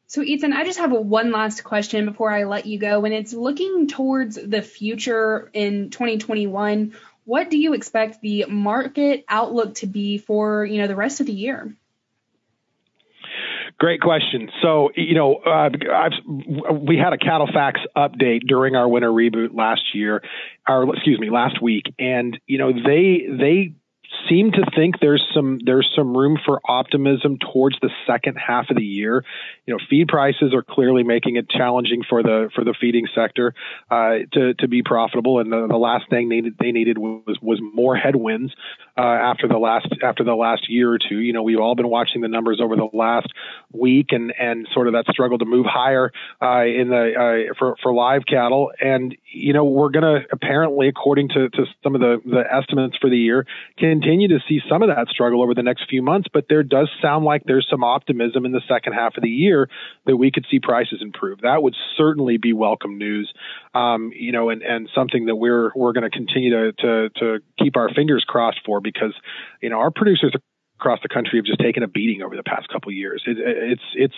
So, 0.10 0.24
Ethan, 0.24 0.54
I 0.54 0.64
just 0.64 0.80
have 0.80 0.92
one 0.92 1.32
last 1.32 1.64
question 1.64 2.06
before 2.06 2.32
I 2.32 2.46
let 2.46 2.66
you 2.66 2.80
go. 2.80 3.00
When 3.00 3.14
it's 3.14 3.32
looking 3.32 3.88
towards 3.88 4.40
the 4.44 4.64
future 4.64 5.52
in 5.54 5.92
2021, 5.92 6.96
what 7.26 7.52
do 7.52 7.60
you 7.60 7.76
expect 7.76 8.20
the 8.20 8.46
market 8.50 9.24
outlook 9.30 9.76
to 9.76 9.86
be 9.86 10.18
for 10.18 10.66
you 10.66 10.82
know 10.82 10.88
the 10.88 10.96
rest 10.96 11.20
of 11.20 11.28
the 11.28 11.34
year? 11.34 11.76
Great 13.78 14.02
question. 14.02 14.50
So, 14.64 14.90
you 14.96 15.14
know, 15.14 15.36
uh, 15.36 15.70
we 16.74 16.98
had 16.98 17.14
a 17.14 17.18
CattleFax 17.18 17.74
update 17.96 18.48
during 18.48 18.76
our 18.76 18.90
winter 18.90 19.10
reboot 19.10 19.56
last 19.56 19.94
year, 19.94 20.24
or 20.68 20.92
excuse 20.96 21.20
me, 21.20 21.30
last 21.30 21.62
week, 21.62 21.84
and 22.00 22.38
you 22.48 22.58
know 22.58 22.74
they 22.74 23.28
they 23.30 23.76
seem 24.28 24.52
to 24.52 24.64
think 24.76 25.00
there's 25.00 25.24
some 25.34 25.60
there's 25.64 25.90
some 25.96 26.16
room 26.16 26.38
for 26.46 26.60
optimism 26.66 27.38
towards 27.38 27.78
the 27.82 27.90
second 28.08 28.36
half 28.36 28.70
of 28.70 28.78
the 28.78 28.84
year. 28.84 29.24
You 29.66 29.74
know, 29.74 29.80
feed 29.90 30.08
prices 30.08 30.54
are 30.54 30.64
clearly 30.64 31.04
making 31.04 31.36
it 31.36 31.50
challenging 31.50 32.04
for 32.08 32.24
the 32.24 32.50
for 32.56 32.64
the 32.64 32.74
feeding 32.80 33.08
sector 33.14 33.54
uh, 33.90 34.20
to 34.34 34.54
to 34.56 34.68
be 34.68 34.84
profitable. 34.84 35.40
And 35.40 35.52
the, 35.52 35.68
the 35.68 35.78
last 35.78 36.10
thing 36.10 36.30
they 36.30 36.42
they 36.60 36.72
needed 36.72 36.98
was 36.98 37.38
was 37.42 37.60
more 37.62 37.96
headwinds 37.96 38.54
uh, 38.98 39.02
after 39.02 39.48
the 39.48 39.58
last 39.58 39.88
after 40.04 40.24
the 40.24 40.36
last 40.36 40.70
year 40.70 40.92
or 40.92 40.98
two. 40.98 41.20
You 41.20 41.34
know, 41.34 41.44
we've 41.44 41.60
all 41.60 41.76
been 41.76 41.90
watching 41.90 42.22
the 42.22 42.28
numbers 42.28 42.60
over 42.62 42.76
the 42.76 42.90
last 42.94 43.28
week 43.72 44.08
and 44.12 44.34
and 44.40 44.68
sort 44.74 44.88
of 44.88 44.94
that 44.94 45.06
struggle 45.10 45.38
to 45.38 45.46
move 45.46 45.66
higher 45.68 46.12
uh, 46.42 46.64
in 46.64 46.90
the 46.90 47.50
uh, 47.50 47.54
for 47.58 47.76
for 47.82 47.94
live 47.94 48.24
cattle. 48.28 48.72
And 48.80 49.16
you 49.32 49.54
know, 49.54 49.64
we're 49.64 49.90
going 49.90 50.04
to 50.04 50.26
apparently, 50.32 50.88
according 50.88 51.30
to 51.30 51.50
to 51.50 51.66
some 51.84 51.96
of 51.96 52.02
the 52.02 52.18
the 52.26 52.44
estimates 52.52 52.98
for 53.00 53.10
the 53.10 53.18
year, 53.18 53.46
continue 53.78 54.28
to 54.28 54.40
see 54.48 54.60
some 54.70 54.82
of 54.82 54.90
that 54.90 55.08
struggle 55.10 55.44
over 55.44 55.54
the 55.54 55.64
next 55.64 55.90
few 55.90 56.02
months, 56.02 56.28
but 56.34 56.46
there 56.50 56.64
does 56.64 56.90
sound 57.02 57.26
like 57.26 57.44
there's 57.46 57.68
some 57.70 57.84
optimism 57.84 58.46
in 58.46 58.52
the 58.52 58.62
second 58.68 58.94
half 58.94 59.18
of 59.18 59.24
the 59.24 59.30
year 59.30 59.70
that 60.06 60.18
we 60.18 60.32
could 60.32 60.46
see 60.50 60.60
prices 60.60 61.00
improve. 61.02 61.42
That 61.42 61.62
would 61.62 61.76
certainly 61.98 62.38
be 62.38 62.54
welcome 62.54 62.98
news, 62.98 63.32
um, 63.76 64.12
you 64.16 64.32
know, 64.32 64.50
and, 64.50 64.62
and 64.64 64.90
something 64.96 65.26
that 65.26 65.36
we're 65.36 65.72
we're 65.76 65.94
going 65.94 66.10
to 66.10 66.16
continue 66.16 66.50
to, 66.50 66.72
to 66.74 67.10
to 67.20 67.40
keep 67.62 67.78
our 67.78 67.90
fingers 67.94 68.26
crossed 68.28 68.60
for 68.66 68.82
because 68.82 69.14
you 69.62 69.70
know 69.70 69.78
our 69.80 69.92
producers 69.92 70.34
across 70.80 71.00
the 71.02 71.10
country 71.10 71.38
have 71.38 71.46
just 71.46 71.60
taken 71.60 71.84
a 71.84 71.88
beating 71.88 72.22
over 72.22 72.36
the 72.36 72.44
past 72.44 72.70
couple 72.70 72.92
years. 72.92 73.22
It, 73.28 73.38
it's 73.38 73.82
it's 73.96 74.16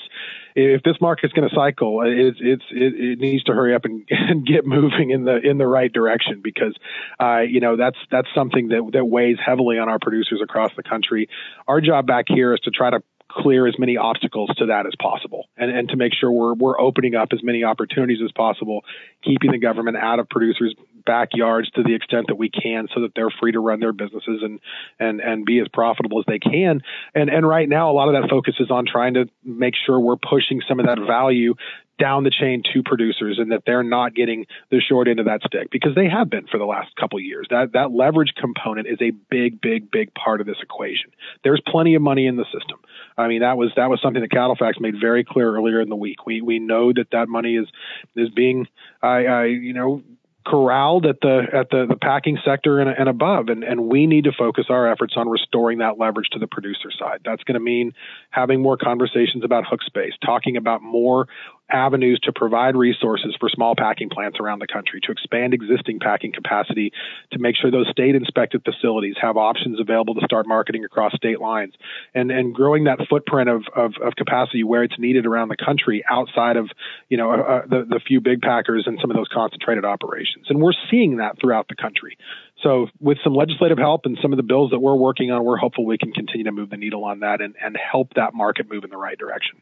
if 0.55 0.83
this 0.83 0.95
market's 1.01 1.33
going 1.33 1.49
to 1.49 1.55
cycle, 1.55 2.01
it's 2.05 2.37
it's 2.39 2.63
it, 2.69 2.93
it, 2.93 3.19
needs 3.19 3.43
to 3.45 3.53
hurry 3.53 3.73
up 3.73 3.85
and, 3.85 4.05
and, 4.09 4.45
get 4.45 4.65
moving 4.65 5.09
in 5.09 5.25
the 5.25 5.37
in 5.37 5.57
the 5.57 5.67
right 5.67 5.91
direction 5.91 6.41
because 6.43 6.75
uh, 7.19 7.39
you 7.39 7.59
know 7.59 7.77
that's 7.77 7.97
that's 8.11 8.27
something 8.35 8.67
that 8.69 8.89
that 8.93 9.05
weighs 9.05 9.37
heavily 9.43 9.79
on 9.79 9.89
our 9.89 9.99
producers 9.99 10.39
across 10.43 10.71
the 10.75 10.83
country. 10.83 11.27
Our 11.67 11.81
job 11.81 12.05
back 12.05 12.25
here 12.27 12.53
is 12.53 12.59
to 12.61 12.71
try 12.71 12.91
to 12.91 13.01
clear 13.31 13.67
as 13.67 13.75
many 13.79 13.97
obstacles 13.97 14.49
to 14.57 14.67
that 14.67 14.85
as 14.85 14.93
possible 15.01 15.47
and, 15.57 15.71
and 15.71 15.89
to 15.89 15.95
make 15.95 16.13
sure 16.13 16.31
we're, 16.31 16.53
we're 16.53 16.79
opening 16.79 17.15
up 17.15 17.29
as 17.31 17.41
many 17.41 17.63
opportunities 17.63 18.19
as 18.23 18.31
possible, 18.33 18.83
keeping 19.23 19.51
the 19.51 19.57
government 19.57 19.97
out 19.97 20.19
of 20.19 20.27
producers' 20.29 20.75
backyards 21.05 21.69
to 21.71 21.83
the 21.83 21.95
extent 21.95 22.27
that 22.27 22.35
we 22.35 22.49
can 22.49 22.87
so 22.93 23.01
that 23.01 23.11
they're 23.15 23.29
free 23.39 23.51
to 23.51 23.59
run 23.59 23.79
their 23.79 23.93
businesses 23.93 24.41
and, 24.41 24.59
and, 24.99 25.19
and 25.21 25.45
be 25.45 25.59
as 25.59 25.67
profitable 25.67 26.19
as 26.19 26.25
they 26.27 26.39
can. 26.39 26.81
And, 27.15 27.29
and 27.29 27.47
right 27.47 27.67
now, 27.67 27.91
a 27.91 27.93
lot 27.93 28.13
of 28.13 28.21
that 28.21 28.29
focus 28.29 28.55
is 28.59 28.71
on 28.71 28.85
trying 28.85 29.15
to 29.15 29.29
make 29.43 29.73
sure 29.85 29.99
we're 29.99 30.15
pushing 30.17 30.61
some 30.67 30.79
of 30.79 30.85
that 30.85 30.99
value 30.99 31.55
down 32.01 32.23
the 32.23 32.31
chain 32.31 32.63
to 32.73 32.81
producers 32.81 33.37
and 33.37 33.51
that 33.51 33.61
they're 33.65 33.83
not 33.83 34.15
getting 34.15 34.47
the 34.71 34.81
short 34.81 35.07
end 35.07 35.19
of 35.19 35.27
that 35.27 35.41
stick 35.45 35.69
because 35.71 35.93
they 35.93 36.09
have 36.09 36.31
been 36.31 36.47
for 36.47 36.57
the 36.57 36.65
last 36.65 36.95
couple 36.95 37.19
years. 37.19 37.45
That 37.51 37.73
that 37.73 37.91
leverage 37.91 38.33
component 38.35 38.87
is 38.87 38.97
a 39.01 39.11
big, 39.29 39.61
big, 39.61 39.91
big 39.91 40.11
part 40.15 40.41
of 40.41 40.47
this 40.47 40.57
equation. 40.63 41.11
There's 41.43 41.61
plenty 41.67 41.93
of 41.93 42.01
money 42.01 42.25
in 42.25 42.37
the 42.37 42.45
system. 42.45 42.79
I 43.17 43.27
mean, 43.27 43.41
that 43.41 43.55
was 43.55 43.71
that 43.75 43.89
was 43.89 44.01
something 44.01 44.21
that 44.21 44.31
CattleFax 44.31 44.81
made 44.81 44.95
very 44.99 45.23
clear 45.23 45.55
earlier 45.55 45.79
in 45.79 45.89
the 45.89 45.95
week. 45.95 46.25
We 46.25 46.41
we 46.41 46.57
know 46.57 46.91
that 46.91 47.11
that 47.11 47.29
money 47.29 47.55
is 47.55 47.67
is 48.15 48.29
being, 48.29 48.67
I, 49.03 49.25
I 49.25 49.45
you 49.45 49.73
know, 49.73 50.01
corralled 50.45 51.05
at 51.05 51.21
the 51.21 51.43
at 51.53 51.69
the, 51.69 51.85
the 51.87 51.95
packing 51.95 52.37
sector 52.43 52.79
and, 52.79 52.89
and 52.89 53.07
above. 53.07 53.49
And, 53.49 53.63
and 53.63 53.87
we 53.87 54.07
need 54.07 54.23
to 54.25 54.31
focus 54.31 54.65
our 54.69 54.91
efforts 54.91 55.13
on 55.15 55.29
restoring 55.29 55.79
that 55.79 55.97
leverage 55.97 56.29
to 56.31 56.39
the 56.39 56.47
producer 56.47 56.89
side. 56.97 57.21
That's 57.23 57.43
going 57.43 57.55
to 57.55 57.59
mean 57.59 57.93
having 58.29 58.61
more 58.61 58.77
conversations 58.77 59.43
about 59.43 59.65
hook 59.67 59.83
space 59.83 60.13
talking 60.23 60.57
about 60.57 60.81
more 60.81 61.27
avenues 61.71 62.19
to 62.23 62.31
provide 62.33 62.75
resources 62.75 63.35
for 63.39 63.49
small 63.49 63.75
packing 63.75 64.09
plants 64.09 64.39
around 64.39 64.59
the 64.59 64.67
country 64.67 64.99
to 65.01 65.11
expand 65.11 65.53
existing 65.53 65.99
packing 65.99 66.31
capacity 66.31 66.91
to 67.31 67.39
make 67.39 67.55
sure 67.55 67.71
those 67.71 67.89
state 67.89 68.15
inspected 68.15 68.63
facilities 68.63 69.15
have 69.21 69.37
options 69.37 69.79
available 69.79 70.15
to 70.15 70.21
start 70.25 70.47
marketing 70.47 70.83
across 70.83 71.13
state 71.13 71.39
lines. 71.39 71.73
And 72.13 72.31
and 72.31 72.53
growing 72.53 72.85
that 72.85 72.99
footprint 73.09 73.49
of 73.49 73.63
of, 73.75 73.93
of 74.01 74.15
capacity 74.15 74.63
where 74.63 74.83
it's 74.83 74.97
needed 74.99 75.25
around 75.25 75.49
the 75.49 75.57
country 75.57 76.03
outside 76.09 76.57
of 76.57 76.69
you 77.09 77.17
know 77.17 77.31
uh, 77.31 77.65
the 77.67 77.85
the 77.87 77.99
few 78.05 78.21
big 78.21 78.41
packers 78.41 78.83
and 78.87 78.97
some 79.01 79.11
of 79.11 79.17
those 79.17 79.27
concentrated 79.31 79.85
operations. 79.85 80.47
And 80.49 80.61
we're 80.61 80.73
seeing 80.89 81.17
that 81.17 81.39
throughout 81.39 81.67
the 81.67 81.75
country. 81.75 82.17
So 82.63 82.87
with 82.99 83.17
some 83.23 83.33
legislative 83.33 83.77
help 83.77 84.05
and 84.05 84.17
some 84.21 84.33
of 84.33 84.37
the 84.37 84.43
bills 84.43 84.71
that 84.71 84.79
we're 84.79 84.95
working 84.95 85.31
on 85.31 85.43
we're 85.43 85.57
hopeful 85.57 85.85
we 85.85 85.97
can 85.97 86.11
continue 86.11 86.43
to 86.45 86.51
move 86.51 86.69
the 86.69 86.77
needle 86.77 87.03
on 87.03 87.21
that 87.21 87.41
and, 87.41 87.55
and 87.61 87.77
help 87.77 88.13
that 88.15 88.33
market 88.33 88.69
move 88.69 88.83
in 88.83 88.89
the 88.89 88.97
right 88.97 89.17
direction 89.17 89.61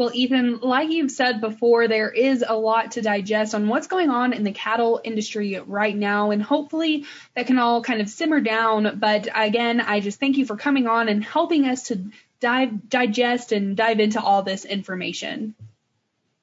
well, 0.00 0.10
Ethan, 0.14 0.60
like 0.60 0.88
you've 0.88 1.10
said 1.10 1.42
before, 1.42 1.86
there 1.86 2.08
is 2.08 2.42
a 2.48 2.56
lot 2.56 2.92
to 2.92 3.02
digest 3.02 3.54
on 3.54 3.68
what's 3.68 3.86
going 3.86 4.08
on 4.08 4.32
in 4.32 4.44
the 4.44 4.50
cattle 4.50 4.98
industry 5.04 5.60
right 5.66 5.94
now, 5.94 6.30
and 6.30 6.42
hopefully 6.42 7.04
that 7.36 7.46
can 7.46 7.58
all 7.58 7.82
kind 7.82 8.00
of 8.00 8.08
simmer 8.08 8.40
down. 8.40 8.98
But 8.98 9.28
again, 9.34 9.78
I 9.78 10.00
just 10.00 10.18
thank 10.18 10.38
you 10.38 10.46
for 10.46 10.56
coming 10.56 10.86
on 10.86 11.10
and 11.10 11.22
helping 11.22 11.66
us 11.66 11.88
to 11.88 12.02
dive, 12.40 12.88
digest 12.88 13.52
and 13.52 13.76
dive 13.76 14.00
into 14.00 14.22
all 14.22 14.42
this 14.42 14.64
information. 14.64 15.54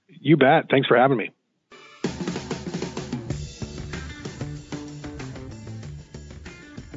You 0.07 0.37
bet. 0.37 0.69
Thanks 0.69 0.87
for 0.87 0.95
having 0.95 1.17
me. 1.17 1.31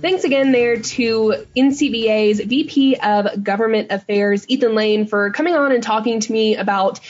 Thanks 0.01 0.25
again 0.25 0.51
there 0.51 0.81
to 0.81 1.45
NCBA's 1.55 2.41
VP 2.41 2.97
of 2.97 3.45
Government 3.45 3.93
Affairs, 3.93 4.49
Ethan 4.49 4.75
Lane, 4.75 5.07
for 5.07 5.31
coming 5.31 5.55
on 5.55 5.73
and 5.73 5.83
talking 5.83 6.21
to 6.21 6.33
me 6.33 6.57
about 6.57 7.01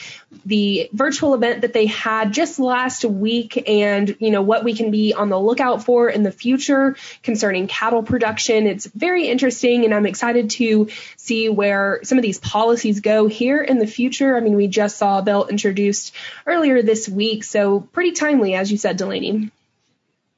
the 0.45 0.89
virtual 0.91 1.33
event 1.33 1.61
that 1.61 1.71
they 1.71 1.85
had 1.85 2.33
just 2.33 2.59
last 2.59 3.05
week 3.05 3.69
and 3.69 4.17
you 4.19 4.29
know 4.29 4.41
what 4.41 4.65
we 4.65 4.73
can 4.73 4.91
be 4.91 5.13
on 5.13 5.29
the 5.29 5.39
lookout 5.39 5.85
for 5.85 6.09
in 6.09 6.23
the 6.23 6.31
future 6.33 6.97
concerning 7.23 7.67
cattle 7.67 8.03
production. 8.03 8.67
It's 8.67 8.87
very 8.87 9.27
interesting 9.27 9.85
and 9.85 9.93
i'm 9.93 10.05
excited 10.05 10.49
to 10.51 10.89
see 11.15 11.47
where 11.47 12.01
some 12.03 12.17
of 12.17 12.23
these 12.23 12.39
policies 12.39 12.99
go 12.99 13.27
here 13.27 13.61
in 13.61 13.79
the 13.79 13.87
future. 13.87 14.35
I 14.35 14.41
mean 14.41 14.55
we 14.55 14.67
just 14.67 14.97
saw 14.97 15.19
a 15.19 15.21
bill 15.21 15.47
introduced 15.47 16.13
earlier 16.45 16.81
this 16.81 17.07
week 17.07 17.43
so 17.43 17.79
pretty 17.79 18.11
timely 18.11 18.55
as 18.55 18.71
you 18.71 18.77
said 18.77 18.97
delaney 18.97 19.51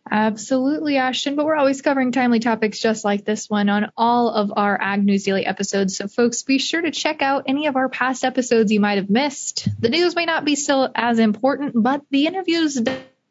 Absolutely, 0.10 0.98
Ashton. 0.98 1.36
But 1.36 1.46
we're 1.46 1.56
always 1.56 1.82
covering 1.82 2.12
timely 2.12 2.40
topics 2.40 2.80
just 2.80 3.06
like 3.06 3.26
this 3.26 3.50
one 3.50 3.70
on 3.70 3.92
all 3.96 4.30
of 4.30 4.52
our 4.56 4.80
Ag 4.80 5.04
News 5.04 5.24
Daily 5.24 5.46
episodes. 5.46 5.98
So, 5.98 6.08
folks, 6.08 6.44
be 6.44 6.60
sure 6.60 6.82
to 6.82 6.92
check 6.92 7.22
out 7.22 7.46
any 7.48 7.68
of 7.68 7.76
our 7.76 7.90
past 7.90 8.24
episodes 8.24 8.72
you 8.72 8.80
might 8.80 8.98
have 8.98 9.10
missed. 9.10 9.68
The 9.80 9.90
news 9.90 10.16
may 10.16 10.26
not 10.26 10.46
be 10.46 10.56
still 10.56 10.90
as 10.94 11.20
important, 11.20 11.74
but 11.76 12.02
the 12.12 12.28
interviews 12.28 12.82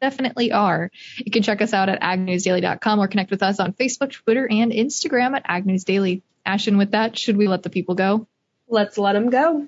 definitely 0.01 0.51
are. 0.51 0.91
You 1.17 1.31
can 1.31 1.43
check 1.43 1.61
us 1.61 1.73
out 1.73 1.89
at 1.89 2.01
agnewsdaily.com 2.01 2.99
or 2.99 3.07
connect 3.07 3.31
with 3.31 3.43
us 3.43 3.59
on 3.59 3.73
Facebook, 3.73 4.11
Twitter, 4.11 4.47
and 4.49 4.71
Instagram 4.71 5.35
at 5.35 5.43
Ag 5.45 5.65
News 5.65 5.83
Daily. 5.83 6.23
Ashton, 6.45 6.77
with 6.77 6.91
that, 6.91 7.17
should 7.17 7.37
we 7.37 7.47
let 7.47 7.63
the 7.63 7.69
people 7.69 7.95
go? 7.95 8.27
Let's 8.67 8.97
let 8.97 9.13
them 9.13 9.29
go. 9.29 9.67